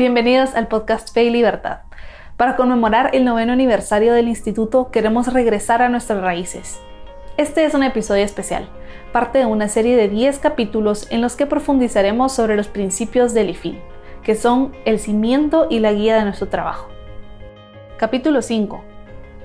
Bienvenidos 0.00 0.54
al 0.54 0.66
podcast 0.66 1.12
Fe 1.12 1.24
y 1.24 1.30
Libertad. 1.30 1.80
Para 2.38 2.56
conmemorar 2.56 3.10
el 3.12 3.26
noveno 3.26 3.52
aniversario 3.52 4.14
del 4.14 4.28
instituto 4.28 4.90
queremos 4.90 5.30
regresar 5.30 5.82
a 5.82 5.90
nuestras 5.90 6.22
raíces. 6.22 6.80
Este 7.36 7.66
es 7.66 7.74
un 7.74 7.82
episodio 7.82 8.24
especial, 8.24 8.66
parte 9.12 9.40
de 9.40 9.44
una 9.44 9.68
serie 9.68 9.98
de 9.98 10.08
10 10.08 10.38
capítulos 10.38 11.06
en 11.10 11.20
los 11.20 11.36
que 11.36 11.44
profundizaremos 11.44 12.32
sobre 12.32 12.56
los 12.56 12.68
principios 12.68 13.34
del 13.34 13.50
IFIL, 13.50 13.78
que 14.22 14.36
son 14.36 14.72
el 14.86 14.98
cimiento 15.00 15.66
y 15.68 15.80
la 15.80 15.92
guía 15.92 16.16
de 16.16 16.24
nuestro 16.24 16.48
trabajo. 16.48 16.88
Capítulo 17.98 18.40
5. 18.40 18.82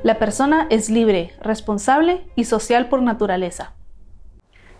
La 0.03 0.19
persona 0.19 0.67
es 0.69 0.89
libre, 0.89 1.33
responsable 1.41 2.21
y 2.37 2.45
social 2.45 2.87
por 2.87 3.01
naturaleza. 3.01 3.73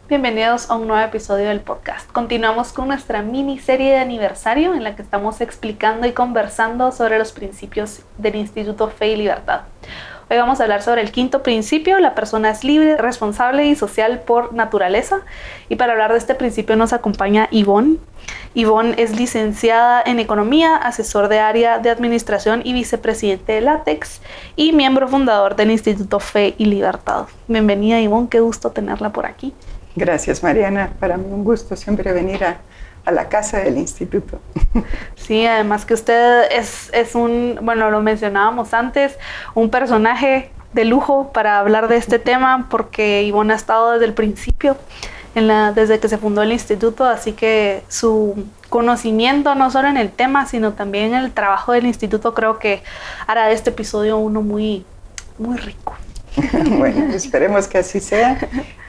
Bienvenidos 0.08 0.70
a 0.70 0.76
un 0.76 0.88
nuevo 0.88 1.04
episodio 1.04 1.50
del 1.50 1.62
podcast. 1.62 2.08
Continuamos 2.12 2.74
con 2.74 2.90
nuestra 2.90 3.24
miniserie 3.24 3.90
de 3.90 3.98
aniversario 3.98 4.76
en 4.76 4.84
la 4.84 4.96
que 4.96 5.02
estamos 5.02 5.42
explicando 5.42 6.06
y 6.06 6.12
conversando 6.12 6.92
sobre 6.92 7.18
los 7.18 7.32
principios 7.32 8.02
del 8.20 8.36
Instituto 8.36 8.88
Fe 8.89 9.14
y 9.14 9.15
Libertad. 9.15 9.62
Hoy 10.29 10.38
vamos 10.38 10.60
a 10.60 10.64
hablar 10.64 10.84
sobre 10.84 11.02
el 11.02 11.12
quinto 11.12 11.42
principio, 11.42 12.00
la 12.00 12.14
persona 12.14 12.52
es 12.52 12.64
libre, 12.64 12.98
responsable 12.98 13.65
y 13.65 13.76
social 13.76 14.20
por 14.20 14.54
naturaleza. 14.54 15.21
Y 15.70 15.76
para 15.76 15.93
hablar 15.93 16.12
de 16.12 16.20
este 16.20 16.36
principio 16.36 16.76
nos 16.76 16.93
acompaña 16.93 17.48
Ivonne. 17.50 17.98
Ivonne 18.54 18.93
es 19.00 19.15
licenciada 19.15 20.04
en 20.06 20.20
Economía, 20.20 20.76
asesor 20.76 21.29
de 21.29 21.40
área 21.40 21.79
de 21.79 21.90
Administración 21.90 22.62
y 22.64 22.74
vicepresidente 22.74 23.54
de 23.54 23.62
LATEX 23.62 24.21
y 24.56 24.71
miembro 24.71 25.07
fundador 25.07 25.56
del 25.56 25.71
Instituto 25.71 26.20
Fe 26.20 26.54
y 26.60 26.65
Libertad. 26.65 27.26
Bienvenida 27.48 28.00
Ivonne, 28.00 28.29
qué 28.29 28.40
gusto 28.40 28.70
tenerla 28.70 29.12
por 29.12 29.26
aquí. 29.26 29.51
Gracias, 29.96 30.44
Mariana. 30.44 30.92
Para 31.00 31.18
mí 31.18 31.26
un 31.30 31.44
gusto 31.44 31.76
siempre 31.76 32.12
venir 32.12 32.44
a, 32.44 32.58
la 33.12 33.30
casa 33.30 33.59
del 33.59 33.78
instituto. 33.78 34.40
Sí, 35.16 35.45
además 35.45 35.86
que 35.86 35.94
usted 35.94 36.52
es, 36.52 36.90
es, 36.92 37.14
un, 37.14 37.59
bueno, 37.62 37.92
lo 37.92 38.02
mencionábamos 38.02 38.74
antes, 38.74 39.18
un 39.54 39.70
personaje 39.70 40.52
de 40.74 40.86
lujo 40.86 41.32
para 41.32 41.60
hablar 41.60 41.88
de 41.88 41.98
este 41.98 42.20
tema 42.20 42.68
porque 42.70 43.24
Ivonne 43.24 43.54
ha 43.54 43.56
estado 43.56 43.92
desde 43.94 44.06
el 44.06 44.14
principio, 44.14 44.76
en 45.36 45.48
la, 45.48 45.72
desde 45.72 46.00
que 46.00 46.09
se 46.09 46.18
fundó 46.18 46.42
el 46.42 46.52
instituto, 46.52 47.06
así 47.06 47.34
que 47.34 47.84
su 47.88 48.46
conocimiento 48.70 49.56
no 49.56 49.70
solo 49.72 49.88
en 49.88 49.98
el 49.98 50.12
tema, 50.12 50.46
sino 50.46 50.74
también 50.74 51.14
en 51.14 51.24
el 51.24 51.32
trabajo 51.32 51.74
del 51.74 51.86
instituto 51.86 52.34
creo 52.34 52.59
que 52.59 52.84
hará 53.28 53.48
de 53.48 53.54
este 53.54 53.70
episodio 53.70 54.18
uno 54.18 54.42
muy, 54.42 54.86
muy 55.38 55.58
rico. 55.58 55.96
bueno, 56.78 57.14
esperemos 57.14 57.67
que 57.67 57.78
así 57.80 58.00
sea. 58.00 58.38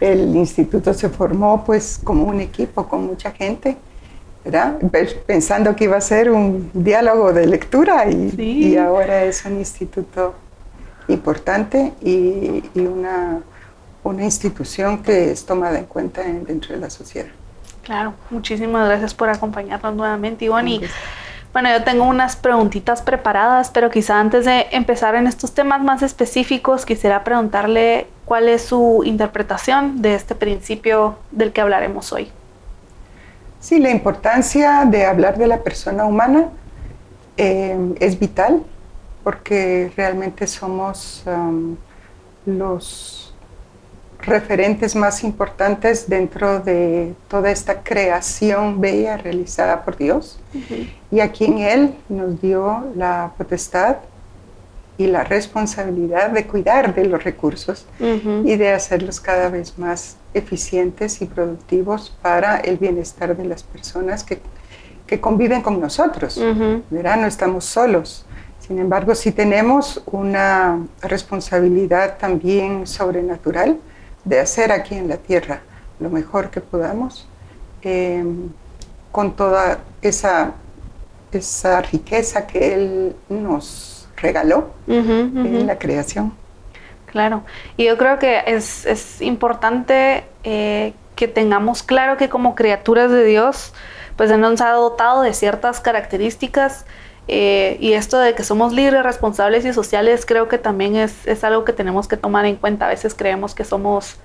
El 0.00 0.34
instituto 0.36 0.92
se 0.94 1.08
formó 1.08 1.64
pues 1.64 2.00
como 2.02 2.25
un 2.25 2.41
equipo 2.41 2.86
con 2.89 3.06
mucha 3.06 3.30
gente, 3.30 3.77
¿verdad? 4.44 4.78
Pensando 5.27 5.74
que 5.77 5.84
iba 5.84 5.97
a 5.97 6.00
ser 6.00 6.30
un 6.30 6.70
diálogo 6.72 7.33
de 7.33 7.47
lectura 7.47 8.08
y, 8.08 8.77
ahora 8.77 9.24
es 9.24 9.44
un 9.44 9.58
instituto 9.58 10.34
importante 11.08 11.92
y, 12.02 12.62
una, 12.74 13.41
una, 14.02 14.24
institución 14.24 15.02
que 15.02 15.30
es 15.30 15.44
tomada 15.47 15.78
en 15.78 15.86
cuenta 15.86 16.22
dentro 16.22 16.74
de 16.74 16.80
la 16.80 16.91
sociedad. 16.91 17.28
Claro, 17.83 18.14
muchísimas 18.30 18.89
gracias 18.89 19.14
por 19.14 19.28
acompañarnos 19.28 19.94
nuevamente, 19.94 20.44
Ivonne. 20.44 20.80
Bueno, 21.57 21.71
yo 21.71 21.83
tengo 21.85 22.05
unas 22.05 22.37
preguntitas 22.37 23.01
preparadas, 23.01 23.71
pero 23.71 23.89
quizá 23.89 24.21
antes 24.21 24.45
de 24.45 24.67
empezar 24.73 25.15
en 25.15 25.27
estos 25.27 25.55
temas 25.55 25.81
más 25.83 26.03
específicos, 26.03 26.85
quisiera 26.85 27.25
preguntarle 27.25 28.09
cuál 28.27 28.51
es 28.51 28.61
su 28.61 29.01
interpretación 29.07 30.03
de 30.03 30.17
este 30.17 30.35
principio 30.35 31.17
del 31.31 31.55
que 31.55 31.63
hablaremos 31.63 32.13
hoy. 32.13 32.31
Sí, 33.59 33.79
la 33.79 33.89
importancia 33.89 34.85
de 34.85 35.07
hablar 35.07 35.39
de 35.39 35.47
la 35.47 35.63
persona 35.63 36.05
humana 36.05 36.51
eh, 37.39 37.95
es 38.01 38.19
vital 38.19 38.63
porque 39.25 39.91
realmente 39.97 40.47
somos 40.47 41.25
um, 41.25 41.75
los 42.45 43.26
referentes 44.27 44.97
más 44.97 45.23
importantes 45.25 46.09
dentro 46.09 46.61
de 46.61 47.14
toda 47.29 47.51
esta 47.51 47.83
creación 47.83 48.81
bella 48.81 49.17
realizada 49.17 49.85
por 49.85 49.97
Dios 49.97 50.39
y 51.11 51.20
a 51.20 51.31
quien 51.31 51.59
Él 51.59 51.95
nos 52.09 52.41
dio 52.42 52.85
la 52.97 53.33
potestad 53.39 53.97
y 54.98 55.07
la 55.07 55.25
responsabilidad 55.25 56.31
de 56.31 56.47
cuidar 56.47 56.95
de 56.95 57.05
los 57.05 57.23
recursos 57.23 57.86
y 58.01 58.57
de 58.57 58.73
hacerlos 58.73 59.20
cada 59.20 59.48
vez 59.48 59.79
más 59.79 60.17
eficientes 60.35 61.23
y 61.23 61.27
productivos 61.27 62.17
para 62.23 62.59
el 62.59 62.79
bienestar 62.79 63.36
de 63.36 63.45
las 63.45 63.63
personas 63.63 64.25
que, 64.25 64.41
que 65.07 65.20
conviven 65.20 65.63
con 65.63 65.81
nosotros. 65.81 66.41
¿verdad? 66.91 67.17
No 67.19 67.27
estamos 67.27 67.65
solos. 67.65 68.25
Sin 68.59 68.79
embargo, 68.81 69.15
sí 69.15 69.31
tenemos 69.31 70.03
una 70.07 70.85
responsabilidad 71.01 72.19
también 72.19 72.86
sobrenatural 72.86 73.79
de 74.27 74.41
hacer 74.41 74.73
aquí 74.73 74.95
en 74.97 75.09
la 75.09 75.17
tierra 75.17 75.63
lo 75.98 76.11
mejor 76.11 76.51
que 76.51 76.61
podamos 76.61 77.27
em, 77.81 78.51
con 79.11 79.35
toda 79.35 79.79
esa, 80.03 80.53
esa 81.33 81.81
riqueza 81.81 82.47
que 82.47 82.75
Él 82.75 83.17
nos 83.31 84.09
regaló 84.17 84.70
en 84.86 85.67
la 85.67 85.79
creación. 85.79 86.35
Claro, 87.07 87.45
y 87.77 87.85
yo 87.85 87.97
creo 87.97 88.19
que 88.19 88.42
es, 88.47 89.23
importante 89.23 90.25
eh, 90.45 90.92
que 91.15 91.29
tengamos 91.29 91.83
claro 91.83 92.17
que 92.17 92.29
como 92.29 92.55
criaturas 92.55 93.11
de 93.11 93.25
Dios, 93.25 93.73
pues 94.17 94.31
Él 94.31 94.41
nos 94.41 94.61
ha 94.61 94.70
dotado 94.73 95.23
de 95.23 95.33
ciertas 95.33 95.81
características 95.81 96.85
eh, 97.29 97.77
y 97.81 97.92
esto 97.92 98.19
de 98.19 98.35
que 98.35 98.45
somos 98.45 98.73
libres, 98.73 99.03
responsables 99.03 99.64
y 99.64 99.73
sociales, 99.73 100.25
creo 100.27 100.48
que 100.48 100.59
también 100.59 100.97
es, 100.97 101.27
es, 101.27 101.42
algo 101.45 101.64
que 101.64 101.73
tenemos 101.73 102.09
que 102.09 102.17
tomar 102.17 102.47
en 102.47 102.57
cuenta. 102.57 102.87
A 102.87 102.89
veces 102.89 103.14
creemos 103.14 103.55
que 103.55 103.64
somos 103.64 104.17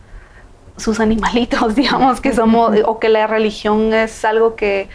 sus 0.77 0.99
animalitos, 0.99 1.75
digamos, 1.75 2.21
que 2.21 2.33
somos, 2.33 2.75
o 2.85 2.99
que 2.99 3.09
la 3.09 3.27
religión 3.27 3.93
es 3.93 4.23
algo 4.25 4.55
que 4.55 4.89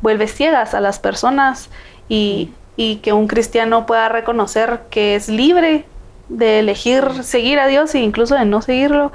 vuelve 0.00 0.26
ciegas 0.26 0.74
a 0.74 0.80
las 0.80 0.98
personas 0.98 1.68
y, 2.08 2.52
y 2.76 2.96
que 2.96 3.12
un 3.12 3.26
cristiano 3.26 3.86
pueda 3.86 4.08
reconocer 4.08 4.80
que 4.90 5.14
es 5.14 5.28
libre 5.28 5.84
de 6.30 6.60
elegir 6.60 7.24
seguir 7.24 7.58
a 7.58 7.66
Dios 7.66 7.94
e 7.94 7.98
incluso 7.98 8.34
de 8.36 8.44
no 8.46 8.62
seguirlo, 8.62 9.12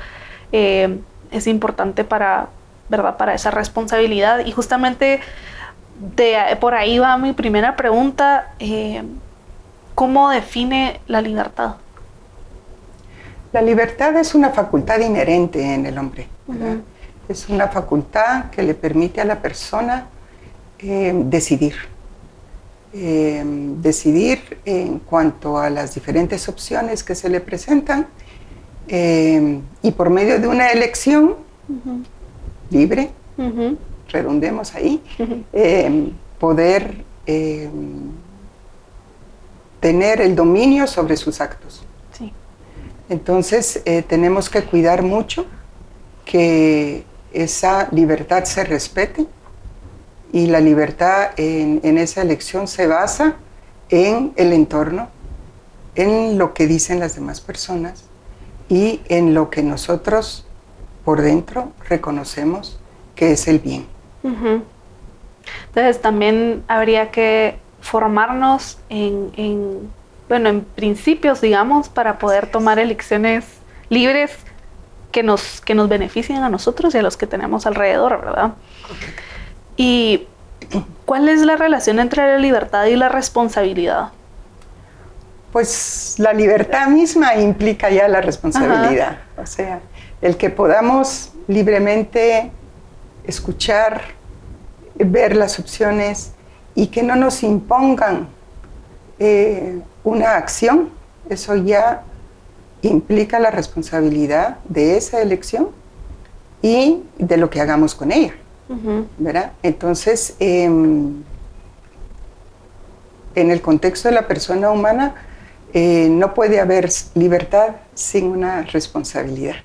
eh, 0.52 1.00
es 1.32 1.48
importante 1.48 2.04
para, 2.04 2.50
¿verdad? 2.90 3.18
para 3.18 3.34
esa 3.34 3.52
responsabilidad. 3.52 4.46
Y 4.46 4.52
justamente 4.52 5.22
de, 6.00 6.58
por 6.60 6.74
ahí 6.74 7.00
va 7.00 7.18
mi 7.18 7.34
primera 7.34 7.76
pregunta, 7.76 8.54
eh, 8.60 9.04
¿cómo 9.94 10.30
define 10.30 11.00
la 11.08 11.22
libertad? 11.22 11.76
La 13.54 13.62
libertad 13.62 14.16
es 14.18 14.36
una 14.36 14.50
facultad 14.50 15.00
inherente 15.00 15.74
en 15.74 15.86
el 15.86 15.98
hombre. 15.98 16.28
Es 17.30 17.48
una 17.48 17.70
facultad 17.70 18.50
que 18.50 18.62
le 18.62 18.76
permite 18.76 19.22
a 19.22 19.26
la 19.26 19.42
persona 19.42 20.08
eh, 20.80 21.14
decidir. 21.16 21.76
Eh, 22.94 23.44
decidir 23.82 24.60
en 24.64 25.00
cuanto 25.00 25.58
a 25.58 25.70
las 25.70 25.96
diferentes 25.96 26.48
opciones 26.48 27.04
que 27.04 27.16
se 27.16 27.30
le 27.30 27.42
presentan 27.42 28.08
y 28.88 29.92
por 29.92 30.10
medio 30.12 30.40
de 30.40 30.48
una 30.48 30.70
elección 30.70 31.36
libre, 32.70 33.10
redundemos 34.10 34.76
ahí, 34.76 35.02
poder 36.40 37.04
tener 39.80 40.22
el 40.22 40.36
dominio 40.36 40.88
sobre 40.88 41.18
sus 41.18 41.42
actos. 41.42 41.86
Entonces 43.10 43.82
eh, 43.86 44.02
tenemos 44.02 44.50
que 44.50 44.64
cuidar 44.64 45.04
mucho 45.04 45.46
que 46.26 47.04
esa 47.34 47.88
libertad 47.92 48.46
se 48.46 48.64
respete 48.64 49.28
y 50.34 50.48
la 50.48 50.60
libertad 50.60 51.30
en, 51.38 51.98
esa 51.98 52.24
elección 52.24 52.68
se 52.68 52.88
basa 52.88 53.36
en 53.90 54.34
el 54.38 54.54
entorno, 54.54 55.10
en 55.94 56.38
lo 56.38 56.54
que 56.54 56.66
dicen 56.66 57.00
las 57.00 57.16
demás 57.16 57.40
personas 57.40 58.06
y 58.68 59.02
en 59.08 59.34
lo 59.34 59.50
que 59.50 59.62
nosotros 59.62 60.48
por 61.04 61.22
dentro 61.22 61.74
reconocemos 61.88 62.80
que 63.16 63.34
es 63.34 63.48
el 63.48 63.60
bien. 63.60 63.86
Entonces 64.26 66.02
también 66.02 66.64
habría 66.68 67.12
que 67.12 67.58
formarnos 67.82 68.80
en, 68.90 69.92
bueno, 70.28 70.50
en 70.50 70.62
principios, 70.62 71.42
digamos, 71.42 71.90
para 71.90 72.18
poder 72.18 72.48
tomar 72.48 72.80
elecciones 72.80 73.46
libres 73.90 74.32
que 75.12 75.22
nos, 75.22 75.62
que 75.62 75.76
nos 75.76 75.88
beneficien 75.88 76.44
a 76.44 76.50
nosotros 76.50 76.96
y 76.96 76.98
a 76.98 77.02
los 77.02 77.16
que 77.16 77.28
tenemos 77.28 77.66
alrededor, 77.66 78.20
¿verdad? 78.26 78.54
¿Y 79.78 80.28
cuál 81.06 81.30
es 81.30 81.42
la 81.42 81.58
relación 81.58 82.00
entre 82.00 82.26
la 82.26 82.40
libertad 82.40 82.86
y 82.86 82.96
la 82.96 83.10
responsabilidad? 83.10 84.10
Pues 85.52 86.16
la 86.18 86.34
libertad 86.34 86.88
misma 86.88 87.36
implica 87.36 87.90
ya 87.90 88.08
la 88.08 88.20
responsabilidad. 88.20 89.20
O 89.38 89.46
sea, 89.46 89.80
el 90.22 90.36
que 90.36 90.50
podamos 90.50 91.32
libremente 91.48 92.52
escuchar, 93.28 94.02
ver 94.96 95.36
las 95.36 95.60
opciones 95.60 96.32
y 96.74 96.88
que 96.88 97.04
no 97.04 97.16
nos 97.16 97.44
impongan 97.44 98.28
eh, 99.20 99.80
una 100.04 100.36
acción, 100.36 100.90
eso 101.30 101.56
ya 101.56 102.04
implica 102.82 103.40
la 103.40 103.52
responsabilidad 103.52 104.58
de 104.68 104.98
esa 104.98 105.22
elección 105.22 105.70
y 106.62 107.04
de 107.18 107.38
lo 107.38 107.50
que 107.50 107.62
hagamos 107.62 107.96
con 107.96 108.12
ella. 108.12 108.34
¿verdad? 109.20 109.52
Entonces, 109.62 110.36
em, 110.40 111.24
en 113.36 113.52
el 113.52 113.62
contexto 113.62 114.10
de 114.10 114.16
la 114.16 114.28
persona 114.28 114.72
humana, 114.72 115.16
eh, 115.74 116.08
no 116.10 116.34
puede 116.34 116.60
haber 116.60 116.90
libertad 117.14 117.76
sin 117.94 118.26
una 118.28 118.64
responsabilidad. 118.64 119.56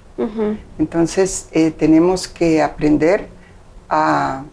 Entonces, 0.79 1.49
eh, 1.53 1.71
tenemos 1.71 2.29
que 2.29 2.61
aprender 2.61 3.29
a, 3.91 4.45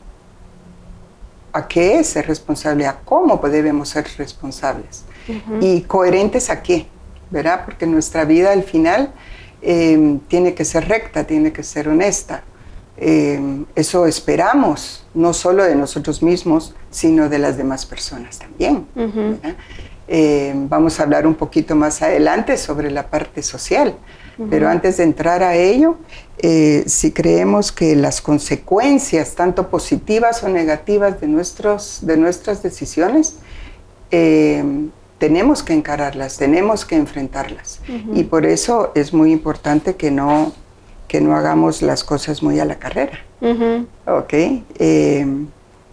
a 1.54 1.68
qué 1.68 2.00
es 2.00 2.08
ser 2.10 2.28
responsable, 2.28 2.86
a 2.86 3.00
cómo 3.06 3.38
debemos 3.38 3.90
ser 3.90 4.06
responsables 4.18 5.04
y 5.62 5.82
coherentes 5.82 6.50
a 6.50 6.62
qué, 6.62 6.88
¿verdad? 7.30 7.64
Porque 7.66 7.86
nuestra 7.86 8.26
vida 8.26 8.52
al 8.52 8.64
final 8.64 9.12
em, 9.62 10.20
tiene 10.20 10.54
que 10.54 10.66
ser 10.66 10.88
recta, 10.88 11.26
tiene 11.26 11.52
que 11.52 11.64
ser 11.64 11.88
honesta. 11.90 12.44
Em, 12.98 13.66
eso 13.76 14.08
esperamos, 14.08 15.06
no 15.14 15.34
solo 15.34 15.64
de 15.64 15.76
nosotros 15.76 16.24
mismos, 16.24 16.74
sino 16.90 17.30
de 17.30 17.40
las 17.40 17.58
demás 17.58 17.86
personas 17.86 18.40
también. 18.40 18.88
Em, 20.08 20.70
vamos 20.70 21.00
a 21.00 21.04
hablar 21.04 21.28
un 21.28 21.36
poquito 21.36 21.76
más 21.76 22.02
adelante 22.02 22.58
sobre 22.58 22.90
la 22.90 23.08
parte 23.08 23.44
social, 23.44 23.94
pero 24.50 24.70
antes 24.70 24.98
de 24.98 25.04
entrar 25.04 25.44
a 25.44 25.56
ello, 25.56 25.98
eh, 26.40 26.84
si 26.86 27.12
creemos 27.12 27.72
que 27.72 27.96
las 27.96 28.22
consecuencias, 28.22 29.36
tanto 29.36 29.70
positivas 29.70 30.44
o 30.44 30.50
negativas 30.50 31.20
de, 31.20 31.28
nuestros, 31.28 32.00
de 32.02 32.18
nuestras 32.18 32.62
decisiones, 32.62 33.38
em, 34.12 34.90
tenemos 35.18 35.64
que 35.64 35.74
encararlas, 35.74 36.38
tenemos 36.38 36.86
que 36.86 36.96
enfrentarlas. 36.96 37.80
Y 38.14 38.24
por 38.24 38.46
eso 38.46 38.92
es 38.94 39.14
muy 39.14 39.32
importante 39.32 39.96
que 39.96 40.12
no 40.12 40.54
que 41.08 41.22
no 41.22 41.36
hagamos 41.36 41.82
las 41.82 42.04
cosas 42.04 42.44
muy 42.44 42.60
a 42.60 42.66
la 42.66 42.76
carrera. 42.76 43.20
¿Ok? 44.06 44.34
Em, 44.78 45.48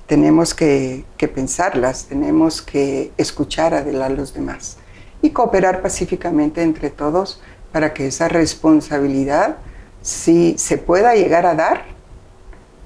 tenemos 0.06 0.54
que, 0.54 1.04
pensarlas, 1.34 2.06
tenemos 2.06 2.60
que 2.60 3.12
escuchar 3.16 3.72
a, 3.74 4.08
los 4.10 4.34
demás 4.34 4.76
y 5.22 5.30
cooperar 5.30 5.80
pacíficamente 5.80 6.62
entre 6.62 6.90
todos 6.90 7.40
para 7.74 7.92
que 7.92 8.06
esa 8.06 8.28
responsabilidad 8.28 9.56
sí 10.00 10.54
se 10.58 10.78
pueda 10.78 11.16
llegar 11.16 11.44
a 11.44 11.56
dar 11.56 11.86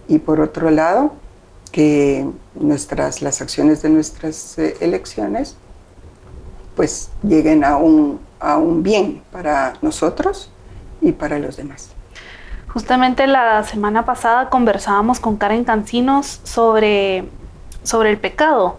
y 0.08 0.18
por 0.18 0.40
otro 0.40 0.70
lado 0.70 1.12
que 1.72 2.26
nuestras, 2.54 3.20
las 3.20 3.42
acciones 3.42 3.82
de 3.82 3.90
nuestras 3.90 4.58
eh, 4.58 4.78
elecciones 4.80 5.58
pues 6.74 7.10
lleguen 7.22 7.64
a 7.64 7.76
un, 7.76 8.18
a 8.40 8.56
un 8.56 8.82
bien 8.82 9.20
para 9.30 9.74
nosotros 9.82 10.50
y 11.02 11.12
para 11.12 11.38
los 11.38 11.58
demás. 11.58 11.90
Justamente 12.68 13.26
la 13.26 13.62
semana 13.64 14.06
pasada 14.06 14.48
conversábamos 14.48 15.20
con 15.20 15.36
Karen 15.36 15.64
Cancinos 15.64 16.40
sobre, 16.44 17.28
sobre 17.82 18.08
el 18.08 18.16
pecado 18.16 18.78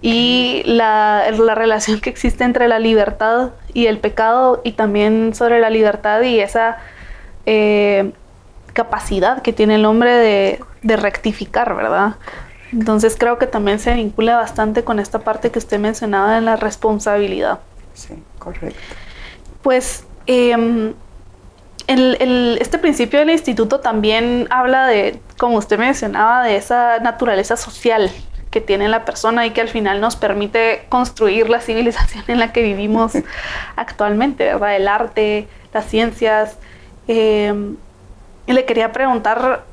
y 0.00 0.62
la, 0.66 1.24
relación 1.54 2.00
que 2.00 2.10
existe 2.10 2.44
entre 2.44 2.68
la 2.68 2.78
libertad 2.78 3.50
y 3.72 3.86
el 3.86 3.98
pecado 3.98 4.60
y 4.64 4.72
también 4.72 5.34
sobre 5.34 5.60
la 5.60 5.70
libertad 5.70 6.22
y 6.22 6.40
esa 6.40 6.78
eh, 7.46 8.12
capacidad 8.72 9.42
que 9.42 9.52
tiene 9.52 9.76
el 9.76 9.84
hombre 9.84 10.12
de, 10.12 10.60
de 10.82 10.96
rectificar, 10.96 11.74
¿verdad? 11.74 12.16
Entonces 12.72 13.16
creo 13.18 13.38
que 13.38 13.46
también 13.46 13.78
se 13.78 13.94
vincula 13.94 14.36
bastante 14.36 14.84
con 14.84 14.98
esta 14.98 15.20
parte 15.20 15.50
que 15.50 15.58
usted 15.58 15.78
mencionaba 15.78 16.34
de 16.34 16.40
la 16.40 16.56
responsabilidad. 16.56 17.60
Sí, 17.94 18.14
correcto. 18.38 18.78
Pues 19.62 20.04
eh, 20.26 20.92
este 21.86 22.78
principio 22.78 23.18
del 23.18 23.30
instituto 23.30 23.80
también 23.80 24.46
habla 24.50 24.86
de, 24.86 25.20
como 25.38 25.58
usted 25.58 25.78
mencionaba, 25.78 26.42
de 26.42 26.56
esa 26.56 26.98
naturaleza 26.98 27.56
social 27.56 28.10
que 28.54 28.60
tiene 28.60 28.88
la 28.88 29.04
persona 29.04 29.44
y 29.46 29.50
que 29.50 29.60
al 29.60 29.68
final 29.68 30.00
nos 30.00 30.14
permite 30.14 30.86
construir 30.88 31.50
la 31.50 31.60
civilización 31.60 32.22
en 32.28 32.38
la 32.38 32.52
que 32.52 32.62
vivimos 32.62 33.14
actualmente, 33.76 34.44
¿verdad? 34.44 34.76
El 34.76 34.86
arte, 34.86 35.48
las 35.72 35.86
ciencias. 35.86 36.56
Em, 37.08 37.76
y 38.46 38.52
le 38.52 38.64
quería 38.64 38.92
preguntar, 38.92 39.64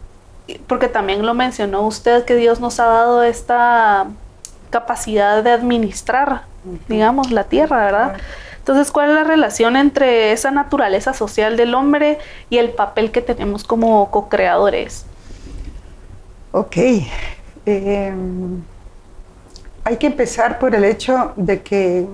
porque 0.65 0.87
también 0.87 1.23
lo 1.23 1.35
mencionó 1.35 1.83
usted, 1.83 2.25
que 2.25 2.35
Dios 2.35 2.59
nos 2.59 2.79
ha 2.79 2.87
dado 2.87 3.21
esta 3.21 4.07
capacidad 4.71 5.43
de 5.43 5.51
administrar, 5.51 6.45
digamos, 6.87 7.29
la 7.29 7.43
tierra, 7.43 7.85
¿verdad? 7.85 8.13
Entonces, 8.57 8.91
¿cuál 8.91 9.09
es 9.09 9.15
la 9.15 9.23
relación 9.25 9.75
entre 9.75 10.31
esa 10.31 10.49
naturaleza 10.49 11.13
social 11.13 11.55
del 11.55 11.75
hombre 11.75 12.17
y 12.49 12.57
el 12.57 12.71
papel 12.71 13.11
que 13.11 13.21
tenemos 13.21 13.63
como 13.63 14.09
co-creadores? 14.09 15.05
Ok. 16.51 16.77
Em, 17.67 18.63
hay 19.83 19.97
que 19.97 20.07
empezar 20.07 20.59
por 20.59 20.75
el 20.75 20.83
hecho 20.83 21.33
de 21.35 21.61
que 21.61 22.07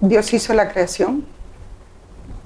Dios 0.00 0.32
hizo 0.32 0.52
la 0.54 0.68
creación, 0.70 1.24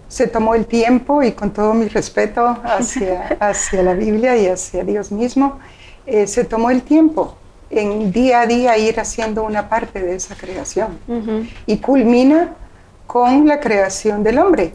se 0.08 0.26
tomó 0.26 0.54
el 0.54 0.66
tiempo 0.66 1.22
y 1.22 1.32
con 1.32 1.50
todo 1.50 1.72
mi 1.72 1.88
respeto 1.88 2.58
hacia, 2.64 3.36
hacia 3.40 3.82
la 3.82 3.94
Biblia 3.94 4.36
y 4.36 4.48
hacia 4.48 4.84
Dios 4.84 5.12
mismo, 5.12 5.58
eh, 6.06 6.26
se 6.26 6.44
tomó 6.44 6.70
el 6.70 6.82
tiempo 6.82 7.36
en 7.70 8.10
día 8.10 8.40
a 8.40 8.46
día 8.46 8.76
ir 8.76 8.98
haciendo 8.98 9.44
una 9.44 9.68
parte 9.68 10.02
de 10.02 10.16
esa 10.16 10.34
creación. 10.34 10.98
Y 11.66 11.78
culmina 11.78 12.54
con 13.06 13.46
la 13.46 13.60
creación 13.60 14.22
del 14.22 14.38
hombre, 14.38 14.74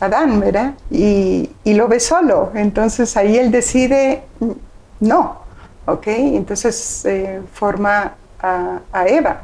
Adán, 0.00 0.40
¿verdad? 0.40 0.74
Y, 0.90 1.50
lo 1.64 1.88
ve 1.88 1.98
solo, 2.00 2.52
entonces 2.54 3.16
ahí 3.16 3.36
él 3.36 3.50
decide 3.50 4.22
no, 5.00 5.38
¿ok? 5.86 6.06
Entonces 6.06 7.04
eh, 7.04 7.42
forma 7.52 8.14
a, 8.42 9.06
Eva, 9.06 9.42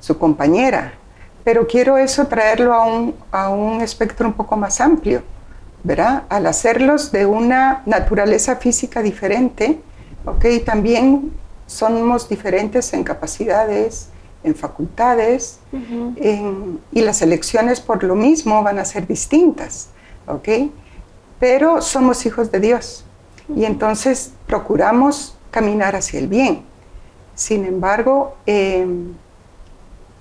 su 0.00 0.18
compañera, 0.18 0.94
pero 1.44 1.66
quiero 1.66 1.96
eso 1.96 2.26
traerlo 2.26 2.74
a 2.74 2.84
un, 2.84 3.14
a 3.30 3.50
un 3.50 3.80
espectro 3.80 4.26
un 4.26 4.34
poco 4.34 4.56
más 4.56 4.80
amplio, 4.80 5.22
¿verdad? 5.82 6.24
Al 6.28 6.46
hacerlos 6.46 7.12
de 7.12 7.26
una 7.26 7.82
naturaleza 7.86 8.56
física 8.56 9.02
diferente, 9.02 9.80
¿ok? 10.24 10.64
También 10.64 11.32
somos 11.66 12.28
diferentes 12.28 12.92
en 12.92 13.04
capacidades, 13.04 14.08
en 14.42 14.54
facultades 14.54 15.60
y 16.90 17.00
las 17.02 17.22
elecciones 17.22 17.80
por 17.80 18.02
lo 18.02 18.14
mismo 18.14 18.62
van 18.62 18.78
a 18.78 18.84
ser 18.84 19.06
distintas, 19.06 19.90
¿ok? 20.26 20.70
Pero 21.38 21.82
somos 21.82 22.24
hijos 22.26 22.50
de 22.50 22.60
Dios 22.60 23.04
y 23.54 23.64
entonces 23.64 24.32
procuramos 24.46 25.36
caminar 25.50 25.96
hacia 25.96 26.18
el 26.18 26.28
bien. 26.28 26.64
Sin 27.34 27.64
embargo, 27.64 28.36
em, 28.46 29.14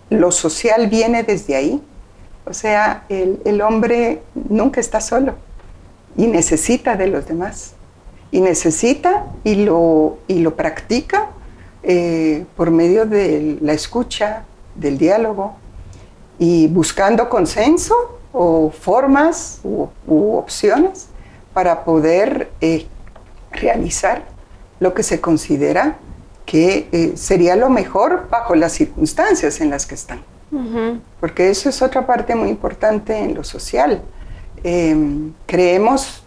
lo 0.09 0.31
social 0.31 0.87
viene 0.87 1.23
desde 1.23 1.55
ahí, 1.55 1.81
o 2.45 2.53
sea, 2.53 3.05
el, 3.09 3.61
hombre 3.61 4.23
nunca 4.33 4.79
está 4.79 5.01
solo 5.01 5.35
y 6.17 6.25
necesita 6.25 6.95
de 6.95 7.07
los 7.07 7.27
demás. 7.27 7.73
Y 8.31 8.41
necesita 8.41 9.25
y 9.43 9.55
lo, 9.65 10.17
y 10.27 10.39
lo 10.39 10.55
practica 10.55 11.29
eh, 11.83 12.45
por 12.55 12.71
medio 12.71 13.05
de 13.05 13.57
la 13.61 13.73
escucha, 13.73 14.45
del 14.75 14.97
diálogo 14.97 15.55
y 16.39 16.67
buscando 16.67 17.29
consenso 17.29 18.19
o 18.31 18.71
formas 18.71 19.59
u, 19.63 19.89
opciones 20.07 21.07
para 21.53 21.83
poder 21.83 22.49
eh, 22.61 22.87
realizar 23.51 24.23
lo 24.79 24.93
que 24.93 25.03
se 25.03 25.19
considera 25.19 25.97
que 26.49 26.89
eh, 26.91 27.11
sería 27.15 27.55
lo 27.55 27.69
mejor 27.69 28.27
bajo 28.27 28.55
las 28.55 28.71
circunstancias 28.71 29.61
en 29.61 29.69
las 29.69 29.85
que 29.85 29.93
están. 29.93 30.21
Porque 31.19 31.51
eso 31.51 31.69
es 31.69 31.79
otra 31.83 32.07
parte 32.07 32.33
muy 32.33 32.49
importante 32.49 33.15
en 33.15 33.35
lo 33.35 33.43
social. 33.43 34.01
Em, 34.63 35.31
creemos 35.45 36.23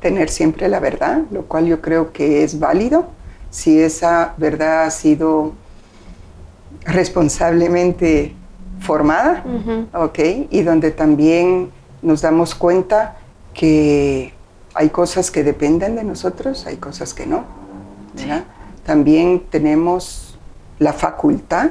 tener 0.00 0.30
siempre 0.30 0.66
la 0.66 0.80
verdad, 0.80 1.24
lo 1.30 1.42
cual 1.42 1.66
yo 1.66 1.82
creo 1.82 2.10
que 2.10 2.42
es 2.42 2.58
válido, 2.58 3.08
si 3.50 3.78
esa 3.78 4.32
verdad 4.38 4.84
ha 4.84 4.90
sido 4.90 5.52
responsablemente 6.86 8.34
formada, 8.78 9.44
¿ok? 9.92 10.18
Y 10.48 10.62
donde 10.62 10.90
también 10.90 11.70
nos 12.00 12.22
damos 12.22 12.54
cuenta 12.54 13.18
que 13.52 14.32
hay 14.72 14.88
cosas 14.88 15.30
que 15.30 15.44
dependen 15.44 15.96
de 15.96 16.04
nosotros, 16.04 16.66
hay 16.66 16.78
cosas 16.78 17.12
que 17.12 17.26
no. 17.26 17.44
También 18.84 19.44
tenemos 19.50 20.38
la 20.78 20.92
facultad, 20.92 21.70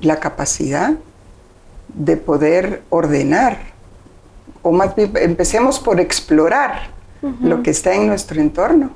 la 0.00 0.20
capacidad 0.20 0.94
de 1.88 2.16
poder 2.16 2.82
ordenar, 2.90 3.58
o 4.62 4.72
más 4.72 4.94
bien 4.94 5.12
empecemos 5.16 5.78
por 5.80 6.00
explorar 6.00 6.90
lo 7.40 7.62
que 7.62 7.70
está 7.70 7.94
en 7.94 8.06
nuestro 8.06 8.40
entorno 8.40 8.90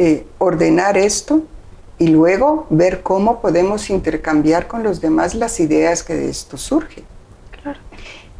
eh, 0.00 0.28
ordenar 0.38 0.96
esto 0.96 1.42
y 1.98 2.06
luego 2.06 2.68
ver 2.70 3.02
cómo 3.02 3.40
podemos 3.40 3.90
intercambiar 3.90 4.68
con 4.68 4.84
los 4.84 5.00
demás 5.00 5.34
las 5.34 5.58
ideas 5.58 6.04
que 6.04 6.14
de 6.14 6.30
esto 6.30 6.56
surgen. 6.56 7.02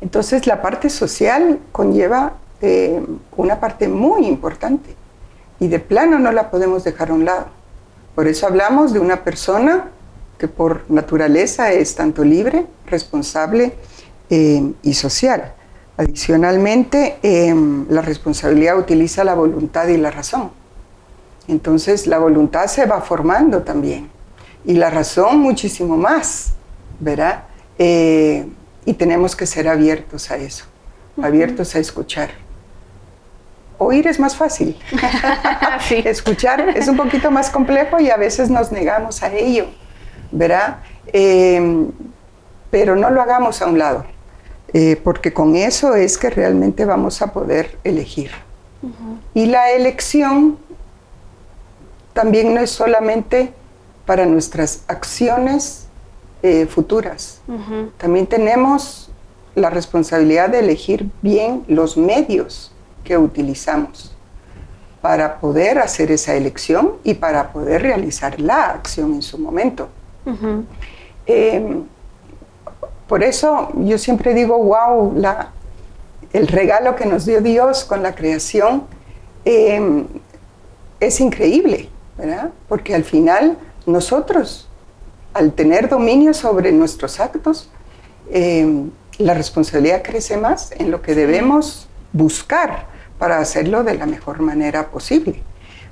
Entonces 0.00 0.46
la 0.46 0.62
parte 0.62 0.88
social 0.88 1.58
conlleva 1.72 2.34
eh, 2.60 3.04
una 3.36 3.58
parte 3.58 3.88
muy 3.88 4.28
importante 4.28 4.94
y 5.58 5.66
de 5.66 5.80
plano 5.80 6.20
no 6.20 6.30
la 6.30 6.48
podemos 6.48 6.84
dejar 6.84 7.10
a 7.10 7.14
un 7.14 7.24
lado. 7.24 7.46
Por 8.18 8.26
eso 8.26 8.48
hablamos 8.48 8.92
de 8.92 8.98
una 8.98 9.22
persona 9.22 9.90
que 10.38 10.48
por 10.48 10.90
naturaleza 10.90 11.70
es 11.70 11.94
tanto 11.94 12.24
libre, 12.24 12.66
responsable 12.84 13.74
eh, 14.28 14.72
y 14.82 14.94
social. 14.94 15.54
Adicionalmente, 15.96 17.18
eh, 17.22 17.54
la 17.88 18.02
responsabilidad 18.02 18.76
utiliza 18.76 19.22
la 19.22 19.34
voluntad 19.34 19.86
y 19.86 19.98
la 19.98 20.10
razón. 20.10 20.50
Entonces 21.46 22.08
la 22.08 22.18
voluntad 22.18 22.66
se 22.66 22.86
va 22.86 23.02
formando 23.02 23.62
también 23.62 24.10
y 24.64 24.72
la 24.72 24.90
razón 24.90 25.38
muchísimo 25.38 25.96
más, 25.96 26.54
¿verdad? 26.98 27.44
y 27.78 28.94
tenemos 28.94 29.36
que 29.36 29.46
ser 29.46 29.68
abiertos 29.68 30.32
a 30.32 30.38
eso, 30.38 30.64
abiertos 31.22 31.76
a 31.76 31.78
escuchar. 31.78 32.47
Oír 33.78 34.08
es 34.08 34.18
más 34.18 34.36
fácil. 34.36 34.76
Escuchar 35.90 36.68
es 36.76 36.88
un 36.88 36.96
poquito 36.96 37.30
más 37.30 37.48
complejo 37.48 38.00
y 38.00 38.10
a 38.10 38.16
veces 38.16 38.50
nos 38.50 38.72
negamos 38.72 39.22
a 39.22 39.32
ello, 39.32 39.66
¿verdad? 40.32 40.78
Em, 41.06 41.90
pero 42.70 42.96
no 42.96 43.10
lo 43.10 43.22
hagamos 43.22 43.62
a 43.62 43.66
un 43.66 43.78
lado, 43.78 44.04
eh, 44.72 45.00
porque 45.02 45.32
con 45.32 45.54
eso 45.56 45.94
es 45.94 46.18
que 46.18 46.28
realmente 46.28 46.84
vamos 46.84 47.22
a 47.22 47.32
poder 47.32 47.78
elegir. 47.84 48.30
Y 49.34 49.46
la 49.46 49.70
elección 49.72 50.58
también 52.12 52.54
no 52.54 52.60
es 52.60 52.70
solamente 52.70 53.52
para 54.06 54.26
nuestras 54.26 54.82
acciones 54.86 55.86
eh, 56.42 56.66
futuras. 56.66 57.40
También 57.96 58.26
tenemos 58.26 59.10
la 59.54 59.70
responsabilidad 59.70 60.48
de 60.50 60.60
elegir 60.60 61.10
bien 61.22 61.64
los 61.66 61.96
medios 61.96 62.72
que 63.08 63.16
utilizamos 63.16 64.14
para 65.00 65.40
poder 65.40 65.78
hacer 65.78 66.10
esa 66.10 66.34
elección 66.34 66.92
y 67.04 67.14
para 67.14 67.52
poder 67.54 67.80
realizar 67.80 68.38
la 68.38 68.66
acción 68.66 69.14
en 69.14 69.22
su 69.22 69.38
momento. 69.38 69.88
Em, 71.24 71.84
por 73.06 73.22
eso 73.22 73.72
yo 73.76 73.96
siempre 73.96 74.34
digo, 74.34 74.62
wow, 74.62 75.14
la, 75.16 75.52
el 76.34 76.48
regalo 76.48 76.94
que 76.96 77.06
nos 77.06 77.24
dio 77.24 77.40
Dios 77.40 77.86
con 77.86 78.02
la 78.02 78.14
creación 78.14 78.82
em, 79.46 80.06
es 81.00 81.18
increíble, 81.20 81.88
¿verdad? 82.18 82.50
Porque 82.68 82.94
al 82.94 83.04
final 83.04 83.56
nosotros, 83.86 84.68
al 85.32 85.52
tener 85.52 85.88
dominio 85.88 86.34
sobre 86.34 86.72
nuestros 86.72 87.20
actos, 87.20 87.70
em, 88.30 88.90
la 89.16 89.32
responsabilidad 89.32 90.02
crece 90.02 90.36
más 90.36 90.72
en 90.72 90.90
lo 90.90 91.00
que 91.00 91.14
debemos 91.14 91.88
buscar 92.12 92.97
para 93.18 93.38
hacerlo 93.38 93.84
de 93.84 93.94
la 93.94 94.06
mejor 94.06 94.40
manera 94.40 94.90
posible. 94.90 95.42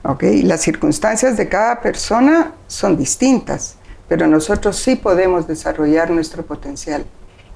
¿okay? 0.03 0.43
Las 0.43 0.63
circunstancias 0.63 1.37
de 1.37 1.49
cada 1.49 1.81
persona 1.81 2.53
son 2.67 2.97
distintas, 2.97 3.77
pero 4.09 4.27
nosotros 4.27 4.77
sí 4.77 4.97
podemos 4.97 5.47
desarrollar 5.47 6.11
nuestro 6.11 6.45
potencial 6.45 7.05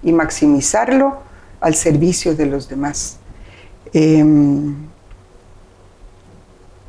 y 0.02 0.12
maximizarlo 0.12 1.18
al 1.60 1.74
servicio 1.74 2.34
de 2.34 2.46
los 2.46 2.68
demás. 2.68 3.18
Em, 3.92 4.74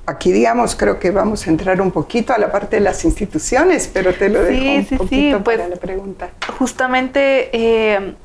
aquí, 0.06 0.32
digamos, 0.32 0.76
creo 0.76 1.00
que 1.00 1.12
vamos 1.12 1.46
a 1.46 1.50
entrar 1.50 1.82
un 1.82 1.92
poquito 1.92 2.34
a 2.34 2.38
la 2.38 2.52
parte 2.52 2.78
de 2.78 2.82
las 2.82 3.04
instituciones, 3.06 3.90
pero 3.92 4.14
te 4.14 4.30
lo 4.30 4.44
dejo 4.44 4.94
un 4.94 4.98
poquito 4.98 5.44
para 5.44 5.58
pues, 5.58 5.70
la 5.70 5.76
pregunta. 5.76 6.30
Justamente 6.58 7.50
eh, 7.54 8.16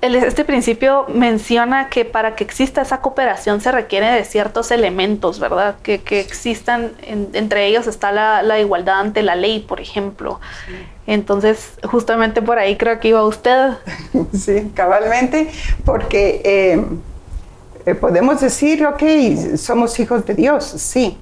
este 0.00 0.44
principio 0.44 1.06
menciona 1.08 1.88
que 1.88 2.04
para 2.04 2.34
que 2.34 2.44
exista 2.44 2.82
esa 2.82 3.00
cooperación 3.00 3.60
se 3.60 3.72
requiere 3.72 4.06
de 4.06 4.24
ciertos 4.24 4.70
elementos, 4.70 5.40
¿verdad? 5.40 5.76
Que, 5.82 6.00
existan, 6.20 6.92
entre 7.32 7.66
ellos 7.66 7.86
está 7.86 8.12
la, 8.12 8.58
igualdad 8.60 9.00
ante 9.00 9.22
la 9.22 9.36
ley, 9.36 9.60
por 9.60 9.80
ejemplo. 9.80 10.40
Entonces, 11.06 11.72
justamente 11.84 12.42
por 12.42 12.58
ahí 12.58 12.76
creo 12.76 12.98
que 13.00 13.08
iba 13.08 13.24
usted. 13.24 13.72
Sí, 14.32 14.70
cabalmente, 14.74 15.50
porque 15.84 16.40
eh, 16.44 16.84
eh, 17.86 17.94
podemos 17.94 18.40
decir, 18.40 18.84
ok, 18.84 19.02
somos 19.56 19.98
hijos 20.00 20.26
de 20.26 20.34
Dios, 20.34 20.64
sí, 20.64 21.16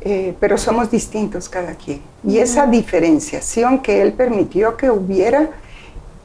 eh, 0.00 0.36
pero 0.38 0.56
somos 0.56 0.88
distintos 0.88 1.48
cada 1.48 1.74
quien. 1.74 2.00
Y 2.22 2.38
esa 2.38 2.66
diferenciación 2.66 3.80
que 3.80 4.02
Él 4.02 4.12
permitió 4.12 4.76
que 4.76 4.88
hubiera, 4.88 5.50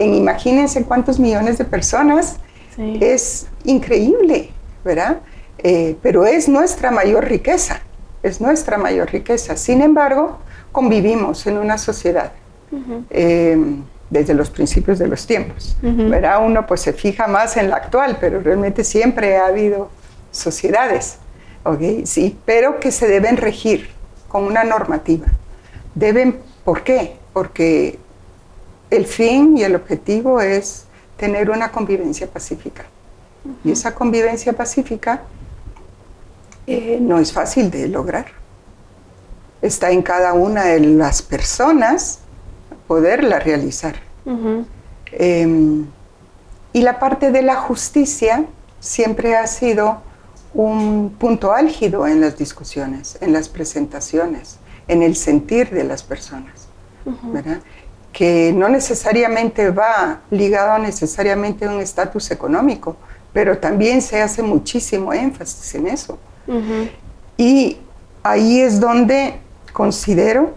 imagínense 0.05 0.83
cuántos 0.83 1.19
millones 1.19 1.57
de 1.57 1.65
personas, 1.65 2.37
es 2.77 3.47
increíble, 3.63 4.49
¿verdad? 4.83 5.19
Eh, 5.59 5.95
pero 6.01 6.25
es 6.25 6.47
nuestra 6.47 6.89
mayor 6.91 7.25
riqueza, 7.25 7.81
es 8.23 8.41
nuestra 8.41 8.77
mayor 8.77 9.11
riqueza. 9.11 9.55
Sin 9.55 9.81
embargo, 9.81 10.39
convivimos 10.71 11.45
en 11.47 11.57
una 11.57 11.77
sociedad 11.77 12.31
eh, 13.09 13.57
desde 14.09 14.33
los 14.33 14.49
principios 14.49 14.99
de 14.99 15.07
los 15.07 15.27
tiempos, 15.27 15.77
¿verdad? 15.81 16.45
Uno 16.45 16.65
pues 16.65 16.81
se 16.81 16.93
fija 16.93 17.27
más 17.27 17.57
en 17.57 17.69
la 17.69 17.77
actual, 17.77 18.17
pero 18.19 18.39
realmente 18.41 18.83
siempre 18.83 19.37
ha 19.37 19.47
habido 19.47 19.89
sociedades, 20.31 21.17
¿ok? 21.63 22.05
Sí, 22.05 22.37
pero 22.45 22.79
que 22.79 22.91
se 22.91 23.07
deben 23.07 23.37
regir 23.37 23.89
con 24.27 24.43
una 24.45 24.63
normativa. 24.63 25.27
Deben, 25.93 26.39
¿por 26.63 26.83
qué? 26.83 27.17
Porque 27.33 27.99
el 28.91 29.05
fin 29.05 29.57
y 29.57 29.63
el 29.63 29.75
objetivo 29.75 30.41
es 30.41 30.85
tener 31.17 31.49
una 31.49 31.71
convivencia 31.71 32.27
pacífica. 32.27 32.85
Y 33.63 33.71
esa 33.71 33.95
convivencia 33.95 34.53
pacífica 34.53 35.23
eh, 36.67 36.99
no 37.01 37.17
es 37.17 37.33
fácil 37.33 37.71
de 37.71 37.87
lograr. 37.87 38.27
Está 39.61 39.91
en 39.91 40.01
cada 40.03 40.33
una 40.33 40.65
de 40.65 40.79
las 40.81 41.21
personas 41.21 42.19
poderla 42.87 43.39
realizar. 43.39 43.95
Em, 45.13 45.85
y 46.73 46.81
la 46.81 46.99
parte 46.99 47.31
de 47.31 47.41
la 47.41 47.55
justicia 47.55 48.45
siempre 48.79 49.35
ha 49.35 49.47
sido 49.47 50.01
un 50.53 51.15
punto 51.17 51.53
álgido 51.53 52.05
en 52.07 52.19
las 52.19 52.37
discusiones, 52.37 53.17
en 53.21 53.31
las 53.31 53.47
presentaciones, 53.47 54.57
en 54.87 55.01
el 55.01 55.15
sentir 55.15 55.69
de 55.69 55.85
las 55.85 56.03
personas. 56.03 56.67
¿verdad? 57.05 57.61
Que 58.11 58.51
no 58.53 58.67
necesariamente 58.67 59.69
va 59.69 60.21
ligado 60.29 60.77
necesariamente 60.79 61.65
a 61.65 61.69
un 61.69 61.79
estatus 61.79 62.31
económico, 62.31 62.97
pero 63.33 63.57
también 63.57 64.01
se 64.01 64.21
hace 64.21 64.43
muchísimo 64.43 65.13
énfasis 65.13 65.75
en 65.75 65.87
eso. 65.87 66.19
Y 67.37 67.77
ahí 68.23 68.59
es 68.59 68.79
donde 68.79 69.35
considero 69.71 70.53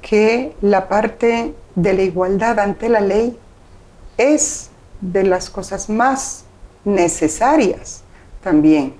que 0.00 0.54
la 0.60 0.88
parte 0.88 1.54
de 1.74 1.92
la 1.92 2.02
igualdad 2.02 2.58
ante 2.60 2.88
la 2.88 3.00
ley 3.00 3.36
es 4.16 4.70
de 5.00 5.24
las 5.24 5.50
cosas 5.50 5.88
más 5.88 6.44
necesarias 6.84 8.02
también 8.42 8.94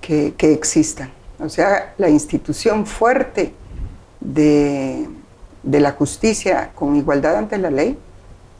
que, 0.00 0.34
que 0.36 0.52
existan. 0.52 1.10
O 1.40 1.48
sea, 1.48 1.94
la 1.96 2.08
institución 2.08 2.84
fuerte 2.84 3.54
de 4.20 5.08
de 5.62 5.80
la 5.80 5.92
justicia 5.92 6.70
con 6.74 6.96
igualdad 6.96 7.36
ante 7.36 7.58
la 7.58 7.70
ley 7.70 7.98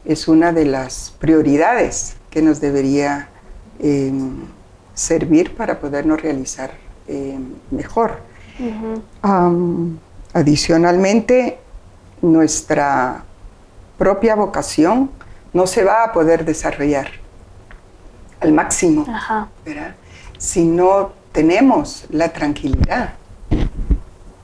es 0.05 0.27
una 0.27 0.51
de 0.51 0.65
las 0.65 1.13
prioridades 1.19 2.15
que 2.29 2.41
nos 2.41 2.59
debería 2.59 3.29
em, 3.79 4.31
servir 4.93 5.55
para 5.55 5.79
podernos 5.79 6.21
realizar 6.21 6.71
em, 7.07 7.53
mejor. 7.71 8.19
adicionalmente, 10.33 11.57
nuestra 12.21 13.23
propia 13.97 14.35
vocación 14.35 15.09
no 15.53 15.67
se 15.67 15.83
va 15.83 16.03
a 16.03 16.11
poder 16.11 16.45
desarrollar 16.45 17.07
al 18.39 18.51
máximo 18.51 19.05
si 20.37 20.65
no 20.65 21.11
tenemos 21.31 22.05
la 22.09 22.33
tranquilidad 22.33 23.13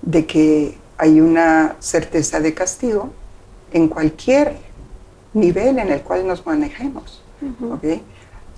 de 0.02 0.26
que 0.26 0.78
hay 1.00 1.22
una 1.22 1.78
certeza 1.80 2.42
de 2.42 2.54
castigo 2.54 3.10
en 3.72 3.88
cualquier 3.88 4.58
nivel 5.34 5.80
en 5.80 5.90
el 5.92 6.02
cual 6.02 6.28
nos 6.28 6.46
manejemos, 6.46 7.24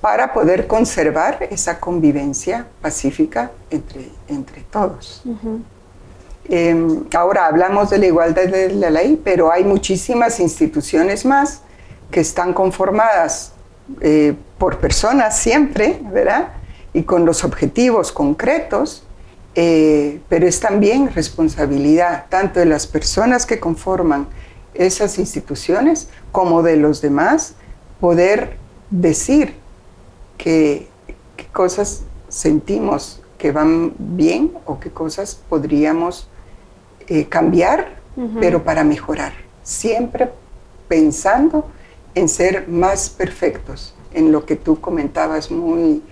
para 0.02 0.34
poder 0.34 0.66
conservar 0.66 1.48
esa 1.52 1.80
convivencia 1.80 2.66
pacífica 2.82 3.52
entre, 3.70 4.10
entre 4.28 4.62
todos. 4.64 5.22
Em, 6.50 7.04
ahora 7.16 7.46
hablamos 7.46 7.92
de 7.92 8.00
la 8.00 8.08
igualdad 8.08 8.48
de 8.48 8.72
la 8.74 8.90
ley, 8.90 9.22
pero 9.24 9.52
hay 9.52 9.64
muchísimas 9.64 10.40
instituciones 10.40 11.24
más 11.26 11.62
que 12.10 12.22
están 12.22 12.54
conformadas 12.54 13.54
eh, 14.02 14.34
por 14.58 14.80
personas 14.80 15.38
siempre, 15.38 16.00
¿verdad? 16.12 16.54
Y 16.92 17.04
con 17.04 17.24
los 17.24 17.44
objetivos 17.44 18.12
concretos 18.12 19.04
eh, 19.54 20.22
pero 20.30 20.48
es 20.48 20.60
también 20.62 21.14
responsabilidad 21.14 22.28
tanto 22.30 22.60
de 22.62 22.66
las 22.66 22.88
personas 22.88 23.46
que 23.46 23.60
conforman 23.60 24.28
esas 24.74 25.20
instituciones 25.20 26.08
como 26.32 26.64
de 26.64 26.78
los 26.78 27.02
demás 27.02 27.56
poder 28.00 28.58
decir 28.90 29.56
qué 30.38 30.88
cosas 31.52 32.04
sentimos 32.30 33.22
que 33.38 33.52
van 33.52 33.94
bien 33.98 34.54
o 34.66 34.80
qué 34.80 34.90
cosas 34.90 35.36
podríamos 35.50 36.30
eh, 37.08 37.28
cambiar, 37.28 38.00
pero 38.40 38.64
para 38.64 38.84
mejorar. 38.84 39.34
Siempre 39.64 40.32
pensando 40.88 41.66
en 42.16 42.30
ser 42.30 42.68
más 42.68 43.10
perfectos, 43.10 43.94
en 44.14 44.32
lo 44.32 44.46
que 44.46 44.56
tú 44.56 44.80
comentabas 44.80 45.52
muy 45.52 46.04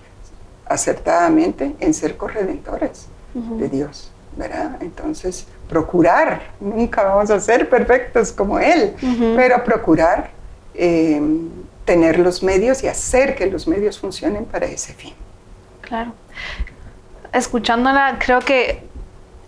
acertadamente, 0.66 1.74
en 1.80 1.94
ser 1.94 2.16
corredentores 2.16 3.09
de 3.34 3.68
Dios, 3.68 4.10
¿verdad? 4.36 4.76
Entonces, 4.80 5.46
procurar, 5.68 6.42
nunca 6.60 7.02
vamos 7.04 7.30
a 7.30 7.38
ser 7.40 7.68
perfectos 7.68 8.32
como 8.32 8.58
Él, 8.58 8.94
pero 9.36 9.62
procurar 9.64 10.30
em, 10.74 11.48
tener 11.84 12.18
los 12.18 12.42
medios 12.42 12.82
y 12.82 12.88
hacer 12.88 13.34
que 13.34 13.46
los 13.46 13.66
medios 13.66 13.98
funcionen 13.98 14.44
para 14.44 14.66
ese 14.66 14.92
fin. 14.92 15.14
Claro. 15.80 16.12
Escuchándola, 17.32 18.16
creo 18.18 18.40
que 18.40 18.82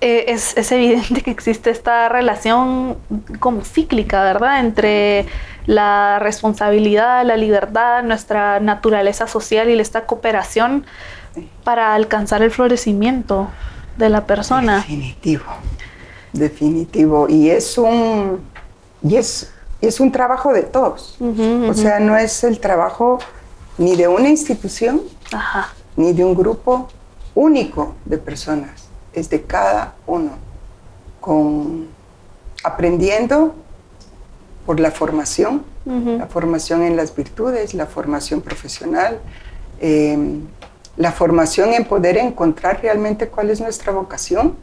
eh, 0.01 0.25
es, 0.29 0.57
es, 0.57 0.73
evidente 0.73 1.23
que 1.23 1.31
existe 1.31 1.71
esta 1.71 2.09
relación 2.09 2.97
como 3.39 3.63
cíclica, 3.63 4.23
¿verdad? 4.25 4.61
Entre 4.61 5.27
la 5.67 6.19
responsabilidad, 6.19 7.25
la 7.25 7.37
libertad, 7.37 8.03
nuestra 8.03 8.59
naturaleza 8.61 9.27
social 9.27 9.71
y 9.71 9.79
esta 9.79 10.07
cooperación 10.07 10.85
para 11.65 11.95
alcanzar 11.95 12.43
el 12.43 12.51
florecimiento 12.51 13.49
de 13.97 14.09
la 14.09 14.27
persona. 14.27 14.77
Definitivo, 14.77 15.45
definitivo. 16.33 17.29
Y 17.29 17.51
es 17.51 17.79
un, 17.79 18.41
y 19.03 19.17
es, 19.17 19.53
es 19.81 20.01
un 20.01 20.13
trabajo 20.13 20.53
de 20.53 20.63
todos. 20.63 21.17
O 21.21 21.75
sea, 21.75 22.01
no 22.01 22.17
es 22.17 22.45
el 22.45 22.61
trabajo 22.61 23.19
ni 23.79 23.97
de 23.97 24.09
una 24.09 24.29
institución, 24.29 25.01
ni 25.97 26.13
de 26.13 26.25
un 26.25 26.35
grupo 26.35 26.89
único 27.35 27.95
de 28.05 28.19
personas. 28.19 28.89
Es 29.13 29.29
de 29.29 29.43
cada 29.43 29.95
uno, 30.07 30.31
con 31.21 31.89
aprendiendo 32.65 33.55
por 34.67 34.79
la 34.79 34.91
formación, 34.91 35.65
la 35.85 36.27
formación 36.27 36.83
en 36.83 36.97
las 36.97 37.15
virtudes, 37.15 37.75
la 37.75 37.87
formación 37.87 38.41
profesional, 38.41 39.19
em, 39.81 40.43
la 40.97 41.13
formación 41.13 41.73
en 41.73 41.85
poder 41.85 42.17
encontrar 42.17 42.81
realmente 42.83 43.29
cuál 43.29 43.51
es 43.51 43.61
nuestra 43.61 43.93
vocación 43.93 44.57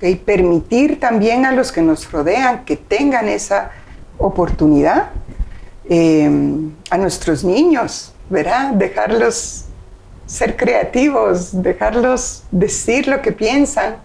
y 0.00 0.14
permitir 0.14 0.98
también 0.98 1.44
a 1.44 1.52
los 1.52 1.72
que 1.72 1.82
nos 1.82 2.10
rodean 2.10 2.64
que 2.64 2.76
tengan 2.76 3.28
esa 3.28 3.70
oportunidad, 4.16 5.10
em, 5.88 6.72
a 6.90 6.96
nuestros 6.96 7.44
niños, 7.44 8.14
¿verdad? 8.30 8.72
Dejarlos 8.72 9.66
ser 10.26 10.56
creativos, 10.56 11.62
dejarlos 11.62 12.44
decir 12.50 13.08
lo 13.08 13.20
que 13.20 13.32
piensan. 13.32 13.96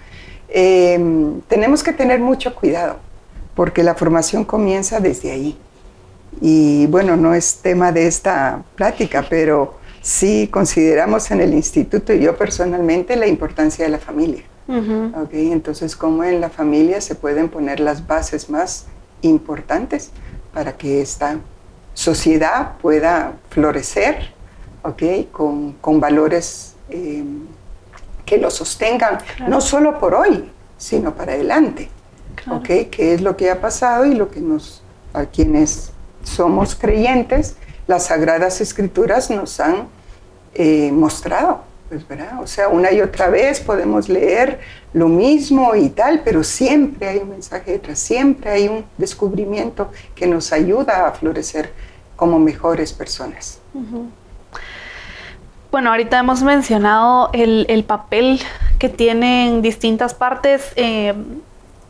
Em, 0.49 1.41
tenemos 1.41 1.83
que 1.83 1.93
tener 1.93 2.19
mucho 2.19 2.53
cuidado 2.55 2.97
porque 3.55 3.83
la 3.83 3.95
formación 3.95 4.43
comienza 4.43 4.99
desde 4.99 5.31
ahí. 5.31 5.57
Y 6.41 6.87
bueno, 6.87 7.15
no 7.15 7.33
es 7.33 7.57
tema 7.61 7.91
de 7.91 8.07
esta 8.07 8.63
plática, 8.75 9.25
pero 9.29 9.75
sí 10.03 10.49
consideramos 10.51 11.31
en 11.31 11.41
el 11.41 11.53
instituto 11.53 12.13
y 12.13 12.19
yo 12.19 12.37
personalmente 12.37 13.15
la 13.15 13.25
importancia 13.25 13.85
de 13.85 13.91
la 13.91 13.97
familia. 13.97 14.43
okay, 15.23 15.51
entonces, 15.51 15.95
cómo 15.95 16.23
en 16.23 16.39
la 16.39 16.49
familia 16.49 17.01
se 17.01 17.15
pueden 17.15 17.49
poner 17.49 17.79
las 17.79 18.05
bases 18.05 18.49
más 18.49 18.85
importantes 19.21 20.11
para 20.53 20.77
que 20.77 21.01
esta 21.01 21.37
sociedad 21.93 22.77
pueda 22.81 23.33
florecer 23.49 24.33
okay, 24.83 25.29
con, 25.31 25.73
con 25.73 25.99
valores 25.99 26.75
eh, 26.89 27.23
que 28.25 28.37
lo 28.37 28.51
sostengan, 28.51 29.17
no 29.47 29.61
solo 29.61 29.99
por 29.99 30.13
hoy, 30.13 30.51
sino 30.77 31.15
para 31.15 31.33
adelante. 31.33 31.89
¿ok? 32.49 32.65
¿Qué 32.91 33.13
es 33.13 33.21
lo 33.21 33.37
que 33.37 33.49
ha 33.49 33.61
pasado 33.61 34.05
y 34.05 34.15
lo 34.15 34.29
que 34.29 34.41
nos, 34.41 34.81
a 35.13 35.25
quienes 35.25 35.91
somos 36.23 36.75
creyentes, 36.75 37.55
las 37.87 38.07
Sagradas 38.07 38.61
Escrituras 38.61 39.29
nos 39.29 39.59
han 39.59 39.87
eh, 40.53 40.91
mostrado? 40.91 41.61
Pues, 41.89 42.07
¿verdad? 42.07 42.41
O 42.41 42.47
sea, 42.47 42.69
una 42.69 42.91
y 42.91 43.01
otra 43.01 43.29
vez 43.29 43.59
podemos 43.59 44.09
leer 44.09 44.59
lo 44.93 45.07
mismo 45.09 45.75
y 45.75 45.89
tal, 45.89 46.21
pero 46.23 46.43
siempre 46.43 47.07
hay 47.07 47.17
un 47.19 47.29
mensaje 47.29 47.73
detrás, 47.73 47.99
siempre 47.99 48.49
hay 48.49 48.67
un 48.67 48.85
descubrimiento 48.97 49.91
que 50.15 50.25
nos 50.25 50.51
ayuda 50.51 51.07
a 51.07 51.11
florecer 51.11 51.71
como 52.15 52.39
mejores 52.39 52.93
personas. 52.93 53.59
Bueno, 55.71 55.91
ahorita 55.91 56.19
hemos 56.19 56.41
mencionado 56.41 57.29
el, 57.33 57.65
el, 57.69 57.83
papel 57.83 58.39
que 58.79 58.89
tienen 58.89 59.61
distintas 59.61 60.13
partes. 60.13 60.71
Eh, 60.75 61.13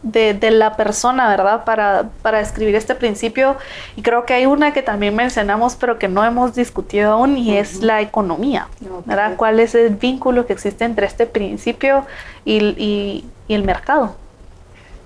de, 0.04 0.52
la 0.52 0.76
persona, 0.76 1.30
¿verdad? 1.30 1.64
Para, 1.64 2.10
para 2.22 2.42
escribir 2.42 2.76
este 2.76 2.94
principio. 2.94 3.56
Y 3.96 4.02
creo 4.02 4.26
que 4.26 4.34
hay 4.34 4.46
una 4.46 4.74
que 4.74 4.84
también 4.84 5.16
mencionamos, 5.16 5.76
pero 5.76 5.98
que 5.98 6.08
no 6.08 6.24
hemos 6.24 6.54
discutido 6.54 7.14
aún, 7.14 7.38
y 7.38 7.58
es 7.58 7.82
la 7.82 8.02
economía, 8.02 8.68
¿verdad? 9.06 9.36
¿Cuál 9.38 9.60
es 9.60 9.74
el 9.74 9.96
vínculo 9.96 10.46
que 10.46 10.54
existe 10.54 10.86
entre 10.86 11.08
este 11.08 11.26
principio 11.26 12.06
y, 12.46 13.26
el 13.48 13.64
mercado? 13.64 14.16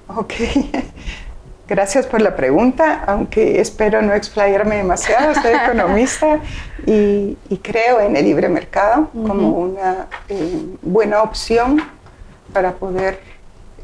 Ok. 0.08 0.34
Gracias 1.68 2.08
por 2.08 2.22
la 2.22 2.34
pregunta, 2.38 3.04
aunque 3.08 3.60
espero 3.60 4.02
no 4.02 4.14
explayarme 4.14 4.78
demasiado. 4.78 5.36
Soy 5.36 5.52
economista 5.66 6.40
y, 6.86 7.38
creo 7.62 8.00
en 8.00 8.16
el 8.16 8.24
libre 8.24 8.48
mercado 8.48 9.10
como 9.12 9.50
una 9.50 10.08
eh, 10.30 10.66
buena 10.82 11.22
opción 11.22 11.84
para 12.54 12.72
poder 12.72 13.20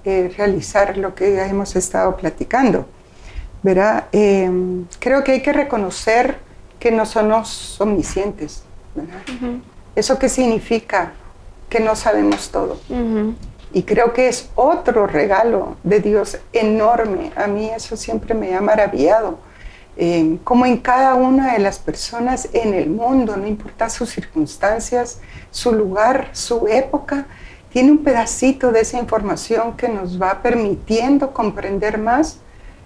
eh, 0.05 0.33
realizar 0.37 0.97
lo 0.97 1.15
que 1.15 1.41
hemos 1.41 1.75
estado 1.75 2.15
platicando. 2.17 2.85
¿verdad? 3.63 4.05
Eh, 4.11 4.51
creo 4.99 5.23
que 5.23 5.31
hay 5.31 5.41
que 5.41 5.53
reconocer 5.53 6.37
que 6.79 6.91
no 6.91 7.05
somos 7.05 7.79
omniscientes. 7.79 8.63
¿Eso 9.95 10.19
qué 10.19 10.29
significa? 10.29 11.13
Que 11.69 11.79
no 11.79 11.95
sabemos 11.95 12.51
todo. 12.51 12.77
Y 13.71 13.83
creo 13.83 14.13
que 14.13 14.27
es 14.27 14.49
otro 14.53 15.07
regalo 15.07 15.77
de 15.83 15.99
Dios 16.01 16.37
enorme. 16.51 17.31
A 17.35 17.47
mí 17.47 17.69
eso 17.69 17.97
siempre 17.97 18.35
me 18.35 18.53
ha 18.53 18.61
maravillado. 18.61 19.39
Eh, 19.95 20.37
como 20.43 20.65
en 20.65 20.77
cada 20.77 21.13
una 21.13 21.53
de 21.53 21.59
las 21.59 21.79
personas 21.79 22.49
en 22.51 22.73
el 22.73 22.89
mundo, 22.89 23.37
no 23.37 23.47
importa 23.47 23.89
sus 23.89 24.09
circunstancias, 24.09 25.19
su 25.51 25.71
lugar, 25.71 26.29
su 26.33 26.67
época, 26.67 27.27
tiene 27.73 27.91
un 27.91 27.97
pedacito 27.97 28.71
de 28.71 28.81
esa 28.81 28.99
información 28.99 29.75
que 29.75 29.89
nos 29.89 30.21
va 30.21 30.43
permitiendo 30.43 31.33
comprender 31.33 31.97
más 31.97 32.37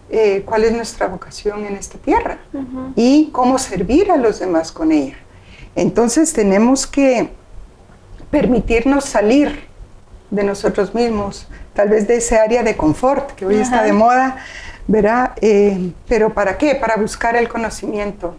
eh, 0.10 0.44
cuál 0.46 0.64
es 0.64 0.72
nuestra 0.72 1.08
vocación 1.08 1.66
en 1.66 1.76
esta 1.76 1.98
tierra 1.98 2.40
y 2.96 3.30
cómo 3.34 3.60
servir 3.60 4.10
a 4.10 4.16
los 4.16 4.40
demás 4.40 4.72
con 4.72 4.94
ella. 4.94 5.18
Entonces 5.76 6.32
tenemos 6.32 6.88
que 6.88 7.30
permitirnos 8.32 9.04
salir 9.04 9.68
de 10.32 10.46
nosotros 10.46 10.96
mismos, 10.96 11.50
tal 11.74 11.90
vez 11.90 12.08
de 12.08 12.16
ese 12.16 12.38
área 12.38 12.64
de 12.64 12.78
confort 12.78 13.32
que 13.32 13.46
hoy 13.46 13.58
está 13.58 13.84
de 13.84 13.92
moda, 13.92 14.38
¿verdad? 14.88 15.34
Eh, 15.42 15.92
pero 16.08 16.34
¿para 16.34 16.58
qué? 16.58 16.76
Para 16.76 16.96
buscar 16.96 17.36
el 17.36 17.50
conocimiento, 17.50 18.36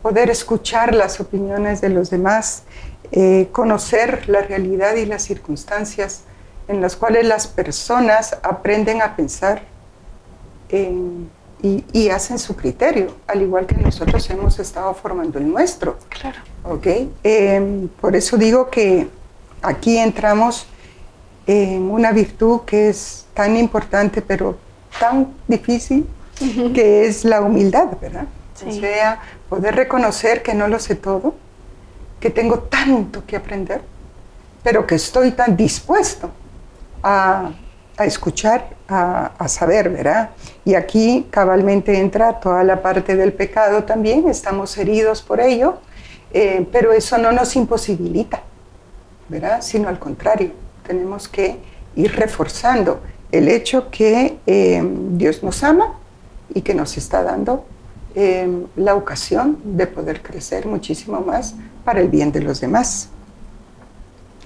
poder 0.00 0.30
escuchar 0.30 0.94
las 0.94 1.20
opiniones 1.20 1.82
de 1.82 1.90
los 1.90 2.08
demás 2.08 2.62
eh, 3.12 3.48
conocer 3.52 4.28
la 4.28 4.42
realidad 4.42 4.94
y 4.94 5.06
las 5.06 5.22
circunstancias 5.22 6.22
en 6.68 6.80
las 6.80 6.96
cuales 6.96 7.26
las 7.26 7.48
personas 7.48 8.38
aprenden 8.42 9.02
a 9.02 9.16
pensar 9.16 9.62
y, 10.72 12.08
hacen 12.10 12.38
su 12.38 12.54
criterio, 12.56 13.16
al 13.26 13.42
igual 13.42 13.66
que 13.66 13.74
nosotros 13.74 14.28
hemos 14.30 14.58
estado 14.58 14.94
formando 14.94 15.38
el 15.38 15.48
nuestro. 15.48 15.98
Claro. 16.08 16.38
¿okay? 16.64 17.12
Em, 17.22 17.88
por 18.00 18.14
eso 18.14 18.36
digo 18.36 18.70
que 18.70 19.08
aquí 19.62 19.98
entramos 19.98 20.66
en 21.46 21.90
una 21.90 22.12
virtud 22.12 22.60
que 22.64 22.88
es 22.88 23.26
tan 23.34 23.56
importante, 23.56 24.22
pero 24.22 24.56
tan 24.98 25.34
difícil, 25.48 26.06
que 26.74 27.06
es 27.06 27.24
la 27.24 27.42
humildad, 27.42 27.88
¿verdad? 28.00 28.26
O 28.66 28.72
sea, 28.72 29.20
poder 29.48 29.74
reconocer 29.74 30.42
que 30.42 30.54
no 30.54 30.68
lo 30.68 30.78
sé 30.78 30.94
todo, 30.94 31.34
que 32.20 32.30
tengo 32.30 32.60
tanto 32.60 33.24
que 33.26 33.36
aprender, 33.36 33.80
pero 34.62 34.86
que 34.86 34.96
estoy 34.96 35.32
tan 35.32 35.56
dispuesto 35.56 36.30
a, 37.02 37.50
escuchar, 37.98 38.76
a, 38.88 39.46
saber, 39.48 39.90
¿verdad? 39.90 40.30
Y 40.64 40.74
aquí 40.74 41.26
cabalmente 41.30 41.98
entra 41.98 42.40
toda 42.40 42.62
la 42.64 42.80
parte 42.80 43.16
del 43.16 43.32
pecado 43.32 43.84
también, 43.84 44.28
estamos 44.28 44.76
heridos 44.78 45.20
por 45.22 45.40
ello, 45.40 45.78
eh, 46.32 46.66
pero 46.72 46.92
eso 46.92 47.18
no 47.18 47.32
nos 47.32 47.56
imposibilita, 47.56 48.42
¿verdad? 49.28 49.60
Sino 49.60 49.88
al 49.88 49.98
contrario, 49.98 50.52
tenemos 50.86 51.28
que 51.28 51.58
ir 51.96 52.12
reforzando 52.16 53.00
el 53.32 53.48
hecho 53.48 53.90
que 53.90 54.38
eh, 54.46 54.82
Dios 55.12 55.42
nos 55.42 55.62
ama 55.62 55.98
y 56.54 56.62
que 56.62 56.74
nos 56.74 56.96
está 56.96 57.22
dando 57.22 57.64
eh, 58.14 58.64
la 58.76 58.94
ocasión 58.94 59.58
de 59.62 59.86
poder 59.86 60.22
crecer 60.22 60.66
muchísimo 60.66 61.20
más 61.20 61.54
para 61.84 62.00
el 62.00 62.08
bien 62.08 62.32
de 62.32 62.40
los 62.40 62.60
demás. 62.60 63.08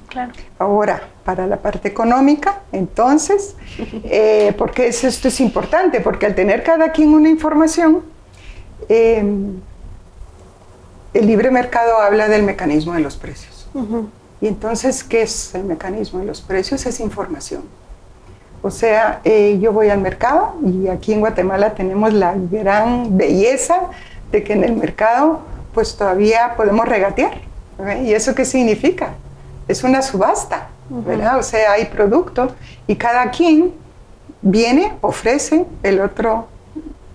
Claro. 0.08 0.32
Ahora, 0.58 1.02
para 1.24 1.46
la 1.46 1.56
parte 1.56 1.88
económica, 1.88 2.60
entonces, 2.70 3.56
eh, 4.04 4.54
porque 4.56 4.86
esto 4.86 5.28
es 5.28 5.40
importante, 5.40 6.00
porque 6.00 6.26
al 6.26 6.34
tener 6.34 6.62
cada 6.62 6.92
quien 6.92 7.14
una 7.14 7.28
información, 7.28 8.02
el 8.88 9.60
libre 11.14 11.50
mercado 11.50 11.98
habla 11.98 12.28
del 12.28 12.42
mecanismo 12.42 12.92
de 12.92 13.00
los 13.00 13.16
precios. 13.16 13.66
Y 14.40 14.46
entonces, 14.46 15.02
¿qué 15.02 15.22
es 15.22 15.54
el 15.54 15.64
mecanismo 15.64 16.20
de 16.20 16.26
los 16.26 16.42
precios? 16.42 16.84
Es 16.86 17.00
información. 17.00 17.62
O 18.62 18.70
sea, 18.70 19.20
eh, 19.24 19.58
yo 19.60 19.72
voy 19.72 19.90
al 19.90 20.00
mercado 20.00 20.54
y 20.64 20.88
aquí 20.88 21.12
en 21.12 21.20
Guatemala 21.20 21.74
tenemos 21.74 22.12
la 22.12 22.34
gran 22.34 23.16
belleza 23.16 23.90
de 24.32 24.42
que 24.42 24.54
en 24.54 24.64
el 24.64 24.74
mercado 24.74 25.40
pues 25.74 25.96
todavía 25.96 26.54
podemos 26.56 26.86
regatear. 26.86 27.40
¿Y 28.02 28.12
eso 28.12 28.34
qué 28.34 28.44
significa? 28.44 29.14
Es 29.66 29.82
una 29.82 30.00
subasta, 30.00 30.68
¿verdad? 30.88 31.38
O 31.38 31.42
sea, 31.42 31.72
hay 31.72 31.86
producto 31.86 32.54
y 32.86 32.94
cada 32.96 33.30
quien 33.30 33.74
viene, 34.40 34.92
ofrece, 35.00 35.66
el 35.82 36.00
otro, 36.00 36.46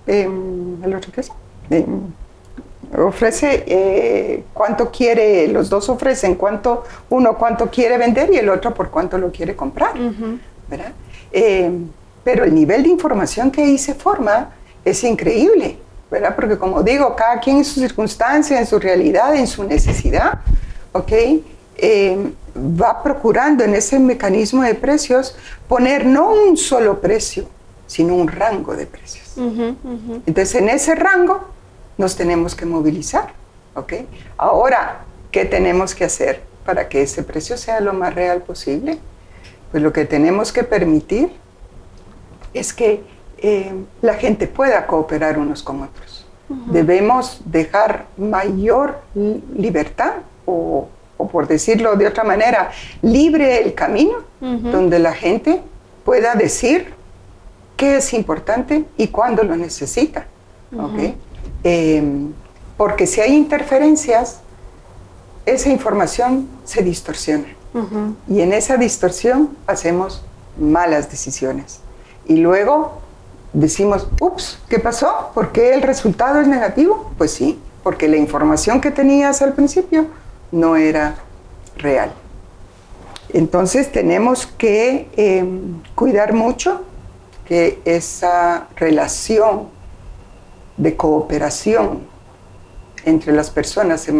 em, 0.06 0.84
¿el 0.84 0.95
otro 0.95 1.12
qué 1.12 1.22
es? 1.22 1.32
Em, 1.69 2.02
ofrece 2.98 3.63
eh, 3.67 4.43
cuánto 4.54 4.91
quiere, 4.91 5.48
los 5.48 5.69
dos 5.69 5.89
ofrecen 5.89 6.36
cuánto, 6.36 6.84
uno 7.10 7.38
cuánto 7.38 7.69
quiere 7.69 7.98
vender 7.98 8.34
y 8.34 8.38
el 8.38 8.50
otro 8.50 8.74
por 8.74 8.89
cuánto 8.89 9.17
lo 9.17 9.32
quiere 9.32 9.56
comprar, 9.56 9.93
¿verdad? 10.67 10.91
Eh, 11.32 11.72
pero 12.24 12.43
el 12.43 12.54
nivel 12.54 12.84
de 12.84 12.89
información 12.89 13.52
que 13.52 13.62
ahí 13.62 13.78
se 13.78 13.93
forma 13.93 14.50
es 14.84 15.04
increíble, 15.04 15.78
¿verdad? 16.10 16.36
Porque 16.36 16.58
como 16.58 16.84
digo, 16.84 17.15
cada 17.15 17.39
quien 17.39 17.58
en 17.58 17.65
su 17.65 17.80
circunstancia, 17.80 18.60
en 18.60 18.65
su 18.65 18.80
realidad, 18.80 19.36
en 19.36 19.48
su 19.48 19.63
necesidad, 19.63 20.39
¿ok? 20.91 21.12
Eh, 21.78 22.32
va 22.56 23.02
procurando 23.02 23.63
en 23.63 23.74
ese 23.76 24.00
mecanismo 24.00 24.63
de 24.63 24.76
precios 24.76 25.36
poner 25.67 26.06
no 26.06 26.32
un 26.32 26.58
solo 26.58 27.00
precio, 27.00 27.45
sino 27.88 28.15
un 28.15 28.28
rango 28.28 28.76
de 28.76 28.86
precios. 28.86 29.28
Entonces, 29.38 30.56
en 30.56 30.69
ese 30.69 30.95
rango 30.95 31.48
nos 31.98 32.15
tenemos 32.15 32.56
que 32.56 32.65
movilizar, 32.65 33.34
¿ok? 33.76 33.93
Ahora, 34.38 35.02
¿qué 35.32 35.45
tenemos 35.45 35.95
que 35.95 36.06
hacer 36.06 36.41
para 36.65 36.89
que 36.89 37.04
ese 37.04 37.24
precio 37.24 37.58
sea 37.58 37.80
lo 37.80 37.93
más 37.93 38.13
real 38.13 38.41
posible? 38.41 39.00
pues 39.72 39.84
lo 39.84 39.93
que 39.93 40.06
tenemos 40.06 40.52
que 40.52 40.63
permitir 40.63 41.30
es 42.54 42.74
que 42.74 43.04
eh, 43.41 43.73
la 44.02 44.15
gente 44.15 44.47
pueda 44.47 44.86
cooperar 44.86 45.38
unos 45.38 45.63
con 45.63 45.82
otros. 45.82 46.25
Debemos 46.71 47.41
dejar 47.45 48.08
mayor 48.17 49.02
libertad 49.13 50.13
o, 50.47 50.88
por 51.32 51.47
decirlo 51.47 51.95
de 51.95 52.08
otra 52.08 52.23
manera, 52.23 52.71
libre 53.04 53.62
el 53.62 53.75
camino 53.75 54.17
donde 54.39 54.97
la 54.97 55.13
gente 55.13 55.62
pueda 56.04 56.34
decir 56.34 56.93
qué 57.78 57.97
es 57.97 58.13
importante 58.13 58.86
y 58.97 59.10
cuándo 59.10 59.43
lo 59.43 59.56
necesita. 59.56 60.25
Em, 61.63 62.34
porque 62.78 63.06
si 63.06 63.21
hay 63.21 63.36
interferencias, 63.36 64.39
esa 65.45 65.69
información 65.69 66.47
se 66.63 66.82
distorsiona. 66.82 67.47
Y 68.28 68.41
en 68.41 68.54
esa 68.54 68.78
distorsión 68.78 69.56
hacemos 69.67 70.23
malas 70.60 71.12
decisiones. 71.12 71.82
Y 72.25 72.38
luego 72.38 73.02
decimos, 73.53 74.07
ups, 74.19 74.59
¿qué 74.69 74.79
pasó? 74.79 75.31
¿Por 75.33 75.51
qué 75.51 75.73
el 75.73 75.81
resultado 75.81 76.39
es 76.39 76.47
negativo? 76.47 77.12
Pues 77.17 77.31
sí, 77.31 77.59
porque 77.83 78.07
la 78.07 78.17
información 78.17 78.81
que 78.81 78.91
tenías 78.91 79.41
al 79.41 79.53
principio 79.53 80.07
no 80.51 80.75
era 80.75 81.15
real. 81.77 82.12
Entonces 83.31 83.91
tenemos 83.91 84.47
que 84.47 85.07
em, 85.15 85.81
cuidar 85.95 86.33
mucho 86.33 86.81
que 87.45 87.79
esa 87.85 88.67
relación 88.75 89.67
de 90.77 90.95
cooperación 90.95 92.07
entre 93.05 93.33
las 93.33 93.49
personas 93.49 94.01
se, 94.01 94.13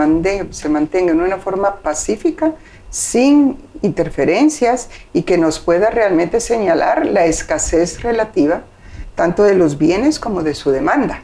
se 0.52 0.70
mantenga 0.70 1.12
en 1.12 1.22
una 1.22 1.38
forma 1.38 1.78
pacífica 1.78 2.54
sin 2.90 3.58
interferencias 3.82 4.90
y 5.14 5.24
que 5.24 5.38
nos 5.38 5.60
pueda 5.60 5.90
realmente 5.90 6.40
señalar 6.40 7.06
la 7.06 7.26
escasez 7.26 8.02
relativa 8.02 8.64
tanto 9.20 9.44
de 9.44 9.54
los 9.54 9.78
bienes 9.78 10.18
como 10.18 10.44
de 10.44 10.54
su 10.54 10.72
demanda. 10.72 11.24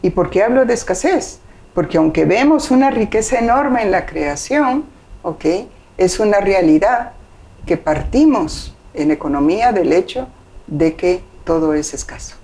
¿Y 0.00 0.10
por 0.10 0.30
qué 0.30 0.44
hablo 0.44 0.64
de 0.64 0.74
escasez? 0.74 1.40
Porque 1.74 1.98
aunque 1.98 2.24
vemos 2.24 2.70
una 2.70 2.88
riqueza 2.92 3.40
enorme 3.40 3.82
en 3.82 3.90
la 3.90 4.06
creación, 4.06 4.84
es 5.96 6.20
una 6.20 6.38
realidad 6.38 7.14
que 7.66 7.76
partimos 7.76 8.76
en 8.94 9.10
economía 9.10 9.72
del 9.72 9.92
hecho 9.92 10.28
de 10.68 10.94
que 10.94 11.20
todo 11.42 11.74
es 11.74 11.94
escaso. 11.94 12.36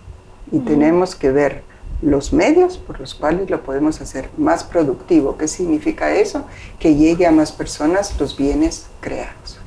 Y 0.50 0.58
tenemos 0.58 1.14
que 1.14 1.30
ver 1.30 1.62
los 2.02 2.32
medios 2.32 2.76
por 2.76 2.98
los 2.98 3.14
cuales 3.14 3.48
lo 3.48 3.62
podemos 3.62 4.00
hacer 4.00 4.30
más 4.36 4.64
productivo. 4.64 5.36
¿Qué 5.38 5.46
significa 5.46 6.12
eso? 6.12 6.44
Que 6.80 6.96
llegue 6.96 7.24
a 7.24 7.30
más 7.30 7.52
personas 7.52 8.18
los 8.18 8.36
bienes 8.36 8.86
creados. 9.00 9.60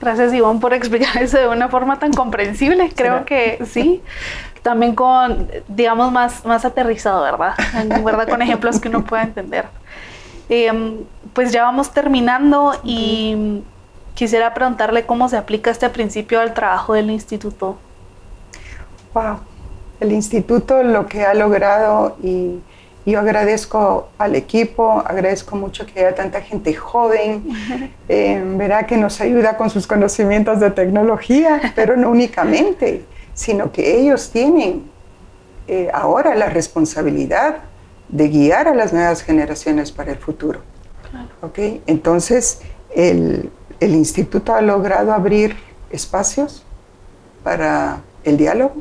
Gracias 0.00 0.32
Ivonne 0.32 0.60
por 0.60 0.72
explicar 0.72 1.22
eso 1.22 1.38
de 1.38 1.48
una 1.48 1.68
forma 1.68 1.98
tan 1.98 2.12
comprensible. 2.12 2.90
Creo 2.94 3.24
que 3.24 3.64
sí. 3.66 4.02
También 4.62 4.94
con, 4.94 5.48
digamos, 5.68 6.12
más, 6.12 6.44
más 6.44 6.64
aterrizado, 6.64 7.22
¿verdad? 7.22 7.54
En 7.74 8.04
verdad, 8.04 8.28
con 8.28 8.42
ejemplos 8.42 8.78
que 8.78 8.88
uno 8.88 9.04
pueda 9.04 9.22
entender. 9.22 9.66
Em, 10.48 10.98
pues 11.32 11.52
ya 11.52 11.62
vamos 11.62 11.92
terminando 11.92 12.78
y 12.84 13.62
quisiera 14.14 14.52
preguntarle 14.52 15.06
cómo 15.06 15.28
se 15.28 15.36
aplica 15.36 15.70
este 15.70 15.88
principio 15.88 16.40
al 16.40 16.52
trabajo 16.52 16.92
del 16.92 17.10
instituto. 17.10 17.78
Wow 19.14 19.40
el 20.00 20.12
instituto 20.12 20.82
lo 20.82 21.06
que 21.06 21.24
ha 21.24 21.34
logrado 21.34 22.16
y 22.22 22.58
yo 23.10 23.20
agradezco 23.20 24.08
al 24.18 24.36
equipo, 24.36 25.02
agradezco 25.04 25.56
mucho 25.56 25.86
que 25.86 26.00
haya 26.00 26.14
tanta 26.14 26.40
gente 26.40 26.74
joven, 26.74 27.44
eh, 28.08 28.42
verá 28.56 28.86
que 28.86 28.96
nos 28.96 29.20
ayuda 29.20 29.56
con 29.56 29.70
sus 29.70 29.86
conocimientos 29.86 30.60
de 30.60 30.70
tecnología, 30.70 31.72
pero 31.74 31.96
no 31.96 32.10
únicamente, 32.10 33.04
sino 33.34 33.72
que 33.72 33.98
ellos 33.98 34.30
tienen 34.30 34.90
eh, 35.68 35.90
ahora 35.92 36.34
la 36.34 36.48
responsabilidad 36.48 37.58
de 38.08 38.28
guiar 38.28 38.68
a 38.68 38.74
las 38.74 38.92
nuevas 38.92 39.22
generaciones 39.22 39.92
para 39.92 40.12
el 40.12 40.18
futuro. 40.18 40.60
¿Okay? 41.42 41.82
Entonces, 41.86 42.60
el, 42.94 43.50
el 43.78 43.94
instituto 43.94 44.54
ha 44.54 44.60
logrado 44.60 45.12
abrir 45.12 45.56
espacios 45.90 46.64
para 47.42 48.00
el 48.24 48.36
diálogo, 48.36 48.74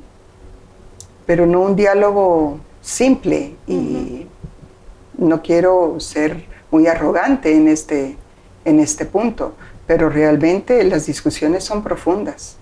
pero 1.26 1.46
no 1.46 1.62
un 1.62 1.76
diálogo 1.76 2.60
simple 2.82 3.56
y 3.68 4.18
no 5.19 5.41
quiero 5.41 5.99
ser 5.99 6.45
muy 6.71 6.88
arrogante 6.88 7.55
en 7.55 7.67
este, 7.67 8.17
en 8.65 8.79
este 8.79 9.05
punto, 9.05 9.53
pero 9.86 10.10
realmente 10.10 10.84
las 10.84 11.05
discusiones 11.05 11.63
son 11.63 11.84
profundas. 11.84 12.55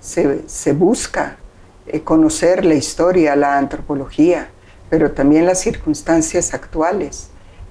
Se, 0.00 0.72
busca 0.72 1.36
eh, 1.86 2.02
conocer 2.02 2.64
la 2.64 2.74
historia, 2.74 3.34
la 3.36 3.56
antropología, 3.56 4.50
pero 4.90 5.12
también 5.12 5.46
las 5.46 5.60
circunstancias 5.60 6.52
actuales, 6.52 7.28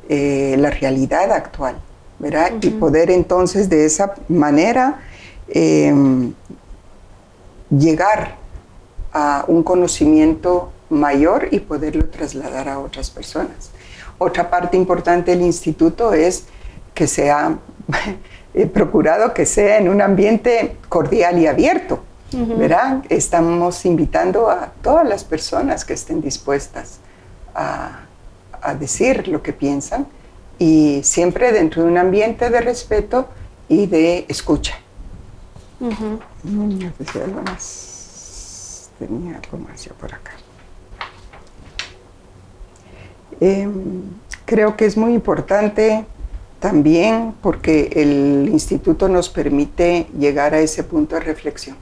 eh, 0.10 0.56
la 0.58 0.72
realidad 0.72 1.32
actual, 1.32 1.76
¿verdad? 2.18 2.54
Y 2.60 2.72
poder 2.72 3.12
entonces 3.12 3.70
de 3.70 3.86
esa 3.86 4.16
manera 4.28 5.00
em, 5.48 6.34
llegar 7.70 8.36
a 9.14 9.46
un 9.48 9.62
conocimiento 9.62 10.72
mayor 10.90 11.50
y 11.52 11.60
poderlo 11.60 12.10
trasladar 12.10 12.68
a 12.68 12.80
otras 12.80 13.12
personas. 13.12 13.73
Otra 14.24 14.50
parte 14.50 14.78
importante 14.78 15.32
del 15.32 15.42
instituto 15.42 16.14
es 16.14 16.46
que 16.94 17.08
sea 17.08 17.58
procurado 18.74 19.34
que 19.34 19.46
sea 19.46 19.78
en 19.78 19.90
un 19.90 20.02
ambiente 20.02 20.78
cordial 20.90 21.40
y 21.40 21.48
abierto. 21.48 22.04
¿verdad? 22.36 23.04
Estamos 23.10 23.86
invitando 23.86 24.50
a 24.50 24.72
todas 24.82 25.08
las 25.08 25.24
personas 25.24 25.86
que 25.86 25.94
estén 25.94 26.20
dispuestas 26.20 26.98
a, 27.54 28.00
decir 28.80 29.28
lo 29.28 29.44
que 29.44 29.52
piensan 29.52 30.08
y 30.58 31.02
siempre 31.04 31.52
dentro 31.52 31.84
de 31.84 31.90
un 31.90 31.98
ambiente 31.98 32.50
de 32.50 32.62
respeto 32.62 33.28
y 33.68 33.88
de 33.88 34.26
escucha. 34.30 34.76
Mm, 35.80 36.16
tenía 38.98 39.36
algo 39.38 39.58
más 39.58 39.84
yo 39.84 39.94
por 39.96 40.14
acá. 40.14 40.32
Em, 43.40 44.04
creo 44.46 44.76
que 44.76 44.86
es 44.86 44.98
muy 44.98 45.14
importante 45.14 46.06
también 46.60 47.34
porque 47.42 47.90
el 47.94 48.48
instituto 48.50 49.10
nos 49.10 49.30
permite 49.30 50.08
llegar 50.18 50.54
a 50.54 50.60
ese 50.60 50.84
punto 50.84 51.16
de 51.16 51.22
reflexión. 51.22 51.76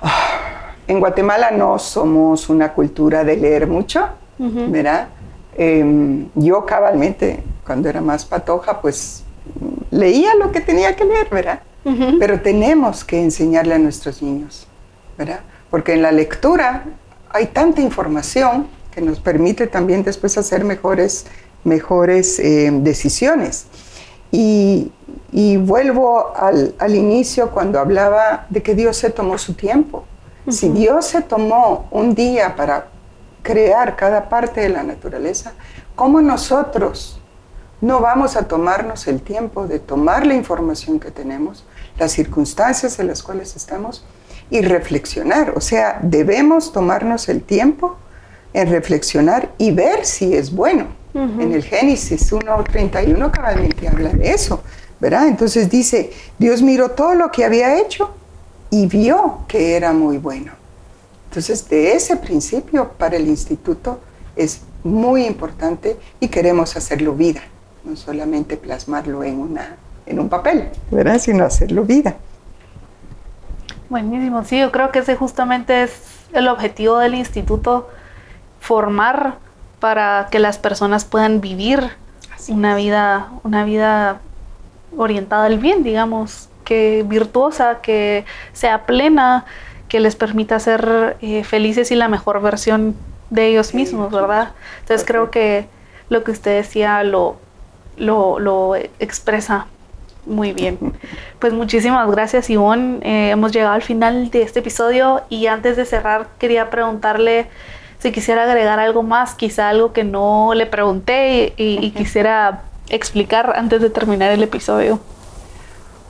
Ah, 0.00 0.72
en 0.86 1.00
Guatemala 1.00 1.50
no 1.50 1.78
somos 1.78 2.48
una 2.48 2.72
cultura 2.72 3.24
de 3.24 3.36
leer 3.36 3.66
mucho, 3.66 4.08
¿verdad? 4.38 5.08
Em, 5.56 6.28
yo 6.34 6.64
cabalmente, 6.64 7.42
cuando 7.64 7.88
era 7.88 8.00
más 8.00 8.24
patoja, 8.24 8.80
pues 8.80 9.24
leía 9.90 10.34
lo 10.34 10.52
que 10.52 10.60
tenía 10.60 10.94
que 10.94 11.04
leer, 11.04 11.28
¿verdad? 11.30 11.60
Pero 12.18 12.40
tenemos 12.40 13.04
que 13.04 13.20
enseñarle 13.20 13.74
a 13.74 13.78
nuestros 13.78 14.20
niños, 14.20 14.66
¿verdad? 15.16 15.40
Porque 15.70 15.94
en 15.94 16.02
la 16.02 16.12
lectura 16.12 16.84
hay 17.30 17.46
tanta 17.46 17.80
información 17.80 18.66
que 18.96 19.02
nos 19.02 19.20
permite 19.20 19.66
también 19.66 20.02
después 20.02 20.38
hacer 20.38 20.64
mejores, 20.64 21.26
mejores 21.64 22.38
eh, 22.38 22.70
decisiones. 22.72 23.66
Y, 24.32 24.90
vuelvo 25.58 26.34
al, 26.34 26.74
al, 26.78 26.94
inicio 26.94 27.50
cuando 27.50 27.78
hablaba 27.78 28.46
de 28.48 28.62
que 28.62 28.74
Dios 28.74 28.96
se 28.96 29.10
tomó 29.10 29.36
su 29.36 29.52
tiempo. 29.52 30.06
Si 30.48 30.70
Dios 30.70 31.04
se 31.04 31.20
tomó 31.20 31.88
un 31.90 32.14
día 32.14 32.56
para 32.56 32.88
crear 33.42 33.96
cada 33.96 34.30
parte 34.30 34.62
de 34.62 34.70
la 34.70 34.82
naturaleza, 34.82 35.52
¿cómo 35.94 36.22
nosotros 36.22 37.20
no 37.82 38.00
vamos 38.00 38.34
a 38.34 38.48
tomarnos 38.48 39.06
el 39.08 39.20
tiempo 39.20 39.66
de 39.66 39.78
tomar 39.78 40.26
la 40.26 40.32
información 40.32 40.98
que 40.98 41.10
tenemos, 41.10 41.66
las 41.98 42.12
circunstancias 42.12 42.98
en 42.98 43.08
las 43.08 43.22
cuales 43.22 43.56
estamos 43.56 44.06
y 44.48 44.62
reflexionar? 44.62 45.52
O 45.54 45.60
sea, 45.60 45.98
debemos 46.02 46.72
tomarnos 46.72 47.28
el 47.28 47.42
tiempo 47.42 47.98
en 48.56 48.70
reflexionar 48.70 49.50
y 49.58 49.70
ver 49.70 50.06
si 50.06 50.34
es 50.34 50.50
bueno. 50.50 50.86
En 51.14 51.52
el 51.52 51.62
Génesis 51.62 52.30
1.31 52.30 53.30
cabalmente 53.30 53.88
habla 53.88 54.10
de 54.10 54.30
eso, 54.30 54.62
¿verdad? 55.00 55.28
Entonces 55.28 55.70
dice, 55.70 56.10
Dios 56.38 56.60
miró 56.60 56.90
todo 56.90 57.14
lo 57.14 57.30
que 57.30 57.42
había 57.42 57.80
hecho 57.80 58.14
y 58.70 58.86
vio 58.86 59.38
que 59.48 59.76
era 59.76 59.94
muy 59.94 60.18
bueno. 60.18 60.52
Entonces, 61.30 61.66
de 61.70 61.92
ese 61.92 62.16
principio 62.16 62.92
para 62.98 63.16
el 63.16 63.28
instituto 63.28 64.00
es 64.36 64.60
muy 64.84 65.24
importante 65.26 65.96
y 66.20 66.28
queremos 66.28 66.76
hacerlo 66.76 67.14
vida, 67.14 67.40
no 67.84 67.96
solamente 67.96 68.58
plasmarlo 68.58 69.24
en, 69.24 69.38
una, 69.38 69.76
en 70.04 70.18
un 70.18 70.28
papel, 70.28 70.68
¿verdad? 70.90 71.18
sino 71.18 71.44
hacerlo 71.44 71.84
vida. 71.84 72.16
Buenísimo, 73.88 74.44
sí, 74.44 74.58
yo 74.58 74.70
creo 74.70 74.90
que 74.92 74.98
ese 74.98 75.16
justamente 75.16 75.84
es 75.84 75.92
el 76.34 76.48
objetivo 76.48 76.98
del 76.98 77.14
instituto, 77.14 77.88
formar 78.66 79.36
para 79.78 80.26
que 80.32 80.40
las 80.40 80.58
personas 80.58 81.04
puedan 81.04 81.40
vivir 81.40 81.90
una 82.48 82.74
vida, 82.74 83.28
una 83.44 83.64
vida 83.64 84.20
orientada 84.96 85.46
al 85.46 85.58
bien, 85.58 85.84
digamos, 85.84 86.48
que 86.64 87.04
virtuosa, 87.06 87.80
que 87.80 88.24
sea 88.52 88.84
plena, 88.84 89.44
que 89.88 90.00
les 90.00 90.16
permita 90.16 90.58
ser 90.58 91.16
eh, 91.20 91.44
felices 91.44 91.92
y 91.92 91.94
la 91.94 92.08
mejor 92.08 92.42
versión 92.42 92.96
de 93.30 93.46
ellos 93.46 93.72
mismos, 93.72 94.10
¿verdad? 94.10 94.50
Entonces 94.80 95.06
creo 95.06 95.30
que 95.30 95.68
lo 96.08 96.24
que 96.24 96.32
usted 96.32 96.56
decía 96.56 97.04
lo, 97.04 97.36
lo, 97.96 98.74
expresa 98.98 99.66
muy 100.24 100.52
bien. 100.52 100.78
Pues 101.38 101.52
muchísimas 101.52 102.10
gracias, 102.10 102.48
Ivonne. 102.48 102.98
Eh, 103.02 103.30
hemos 103.30 103.52
llegado 103.52 103.74
al 103.74 103.82
final 103.82 104.30
de 104.30 104.42
este 104.42 104.60
episodio 104.60 105.20
y 105.28 105.46
antes 105.46 105.76
de 105.76 105.84
cerrar 105.84 106.28
quería 106.38 106.70
preguntarle 106.70 107.46
si 107.98 108.12
quisiera 108.12 108.44
agregar 108.44 108.78
algo 108.78 109.02
más, 109.02 109.34
quizá 109.34 109.68
algo 109.68 109.92
que 109.92 110.04
no 110.04 110.52
le 110.54 110.66
pregunté 110.66 111.54
y, 111.56 111.90
quisiera 111.92 112.62
explicar 112.88 113.54
antes 113.56 113.80
de 113.80 113.90
terminar 113.90 114.30
el 114.30 114.42
episodio. 114.42 115.00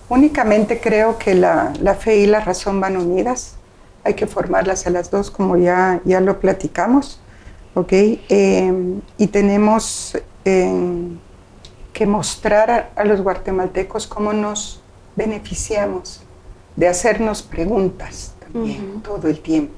Únicamente 0.09 0.81
creo 0.81 1.19
que 1.19 1.35
la, 1.35 1.73
fe 1.99 2.19
y 2.19 2.27
la 2.27 2.41
razón 2.41 2.81
van 2.81 2.97
unidas. 2.97 3.57
Hay 4.05 4.15
que 4.15 4.27
formarlas 4.27 4.87
a 4.87 4.91
las 4.91 5.11
dos, 5.11 5.31
como 5.31 5.57
ya, 5.57 6.01
ya 6.05 6.21
lo 6.21 6.39
platicamos. 6.39 7.21
¿ok? 7.77 7.93
Em, 8.29 9.01
y 9.19 9.27
tenemos 9.27 10.17
em, 10.45 11.19
que 11.93 12.07
mostrar 12.07 12.91
a, 12.97 13.05
los 13.05 13.21
guatemaltecos 13.21 14.07
cómo 14.07 14.33
nos 14.33 14.81
beneficiamos 15.15 16.23
de 16.75 16.89
hacernos 16.89 17.43
preguntas 17.43 18.35
también 18.41 19.03
todo 19.03 19.29
el 19.29 19.41
tiempo. 19.41 19.75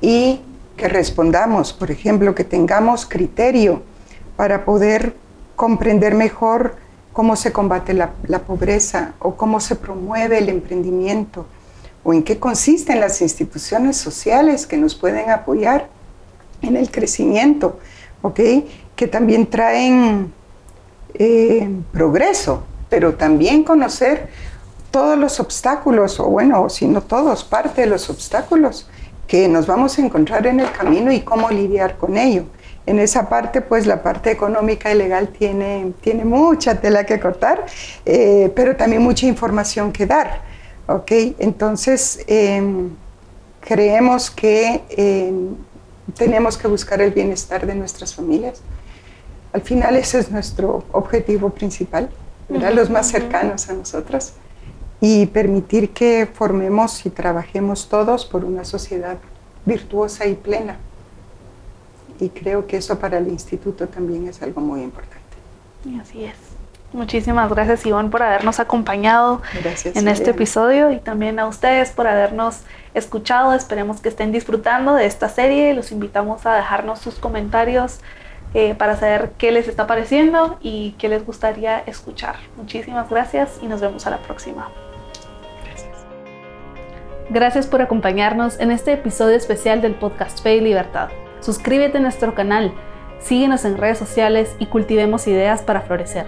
Y 0.00 0.40
que 0.76 0.88
respondamos, 0.88 1.72
por 1.72 1.90
ejemplo, 1.90 2.34
que 2.34 2.44
tengamos 2.44 3.06
criterio 3.06 3.82
para 4.36 4.64
poder 4.64 5.14
comprender 5.56 6.14
mejor 6.14 6.76
cómo 7.12 7.36
se 7.36 7.52
combate 7.52 7.94
la, 7.94 8.12
pobreza 8.46 9.12
o 9.18 9.36
cómo 9.36 9.60
se 9.60 9.76
promueve 9.76 10.38
el 10.38 10.48
emprendimiento 10.48 11.46
o 12.04 12.12
en 12.12 12.22
qué 12.22 12.38
consisten 12.38 13.00
las 13.00 13.20
instituciones 13.20 13.96
sociales 13.96 14.66
que 14.66 14.76
nos 14.76 14.94
pueden 14.94 15.30
apoyar 15.30 15.88
en 16.62 16.76
el 16.76 16.90
crecimiento, 16.90 17.78
¿ok? 18.22 18.40
Que 18.96 19.06
también 19.06 19.46
traen 19.46 20.32
eh, 21.14 21.68
progreso, 21.92 22.64
pero 22.88 23.14
también 23.14 23.62
conocer 23.62 24.28
todos 24.90 25.18
los 25.18 25.38
obstáculos, 25.38 26.18
o 26.18 26.24
bueno, 26.24 26.68
si 26.68 26.86
no 26.86 27.02
todos, 27.02 27.44
parte 27.44 27.82
de 27.82 27.86
los 27.86 28.10
obstáculos 28.10 28.88
que 29.32 29.48
nos 29.48 29.66
vamos 29.66 29.98
a 29.98 30.02
encontrar 30.02 30.46
en 30.46 30.60
el 30.60 30.70
camino 30.72 31.10
y 31.10 31.22
cómo 31.22 31.48
lidiar 31.48 31.96
con 31.96 32.18
ello. 32.18 32.44
En 32.84 32.98
esa 32.98 33.30
parte, 33.30 33.62
pues 33.62 33.86
la 33.86 34.02
parte 34.02 34.30
económica 34.30 34.92
y 34.92 34.94
legal 34.94 35.28
tiene, 35.28 35.94
tiene 36.02 36.26
mucha 36.26 36.78
tela 36.82 37.06
que 37.06 37.18
cortar, 37.18 37.64
eh, 38.04 38.52
pero 38.54 38.76
también 38.76 39.00
mucha 39.00 39.24
información 39.24 39.90
que 39.90 40.04
dar. 40.04 40.42
¿ok? 40.86 41.10
Entonces, 41.38 42.22
em, 42.26 42.90
creemos 43.60 44.30
que 44.30 44.82
em, 44.90 45.56
tenemos 46.14 46.58
que 46.58 46.68
buscar 46.68 47.00
el 47.00 47.12
bienestar 47.12 47.66
de 47.66 47.74
nuestras 47.74 48.14
familias. 48.14 48.60
Al 49.54 49.62
final 49.62 49.96
ese 49.96 50.18
es 50.18 50.30
nuestro 50.30 50.84
objetivo 50.92 51.48
principal, 51.48 52.10
los 52.50 52.90
más 52.90 53.10
cercanos 53.10 53.70
a 53.70 53.72
nosotros 53.72 54.34
y 55.04 55.26
permitir 55.26 55.90
que 55.90 56.28
formemos 56.32 57.04
y 57.04 57.10
trabajemos 57.10 57.88
todos 57.88 58.24
por 58.24 58.44
una 58.44 58.64
sociedad 58.64 59.18
virtuosa 59.66 60.26
y 60.26 60.34
plena. 60.34 60.76
Y 62.20 62.28
creo 62.28 62.68
que 62.68 62.76
eso 62.76 62.96
para 63.00 63.18
el 63.18 63.26
instituto 63.26 63.88
también 63.88 64.28
es 64.28 64.40
algo 64.42 64.60
muy 64.60 64.80
importante. 64.80 65.18
Así 66.00 66.24
es. 66.24 66.36
Muchísimas 66.92 67.50
gracias 67.50 67.84
Ivonne 67.84 68.10
por 68.10 68.22
habernos 68.22 68.60
acompañado 68.60 69.42
en 69.82 70.06
este 70.06 70.30
episodio 70.30 70.92
y 70.92 71.00
también 71.00 71.40
a 71.40 71.48
ustedes 71.48 71.90
por 71.90 72.06
habernos 72.06 72.60
escuchado. 72.94 73.54
Esperemos 73.54 74.00
que 74.00 74.08
estén 74.08 74.30
disfrutando 74.30 74.94
de 74.94 75.06
esta 75.06 75.28
serie. 75.28 75.74
Los 75.74 75.90
invitamos 75.90 76.46
a 76.46 76.54
dejarnos 76.54 77.00
sus 77.00 77.16
comentarios 77.16 77.98
eh, 78.54 78.76
para 78.76 78.96
saber 78.96 79.32
qué 79.36 79.50
les 79.50 79.66
está 79.66 79.88
pareciendo 79.88 80.58
y 80.60 80.92
qué 80.98 81.08
les 81.08 81.26
gustaría 81.26 81.80
escuchar. 81.80 82.36
Muchísimas 82.56 83.10
gracias 83.10 83.58
y 83.62 83.66
nos 83.66 83.80
vemos 83.80 84.06
a 84.06 84.10
la 84.10 84.18
próxima. 84.18 84.68
Gracias 87.30 87.66
por 87.66 87.80
acompañarnos 87.80 88.58
en 88.60 88.70
este 88.70 88.92
episodio 88.92 89.36
especial 89.36 89.80
del 89.80 89.94
podcast 89.94 90.42
Fe 90.42 90.56
y 90.56 90.60
Libertad. 90.60 91.08
Suscríbete 91.40 91.98
a 91.98 92.00
nuestro 92.00 92.34
canal, 92.34 92.72
síguenos 93.20 93.64
en 93.64 93.78
redes 93.78 93.98
sociales 93.98 94.54
y 94.58 94.66
cultivemos 94.66 95.26
ideas 95.26 95.62
para 95.62 95.82
florecer. 95.82 96.26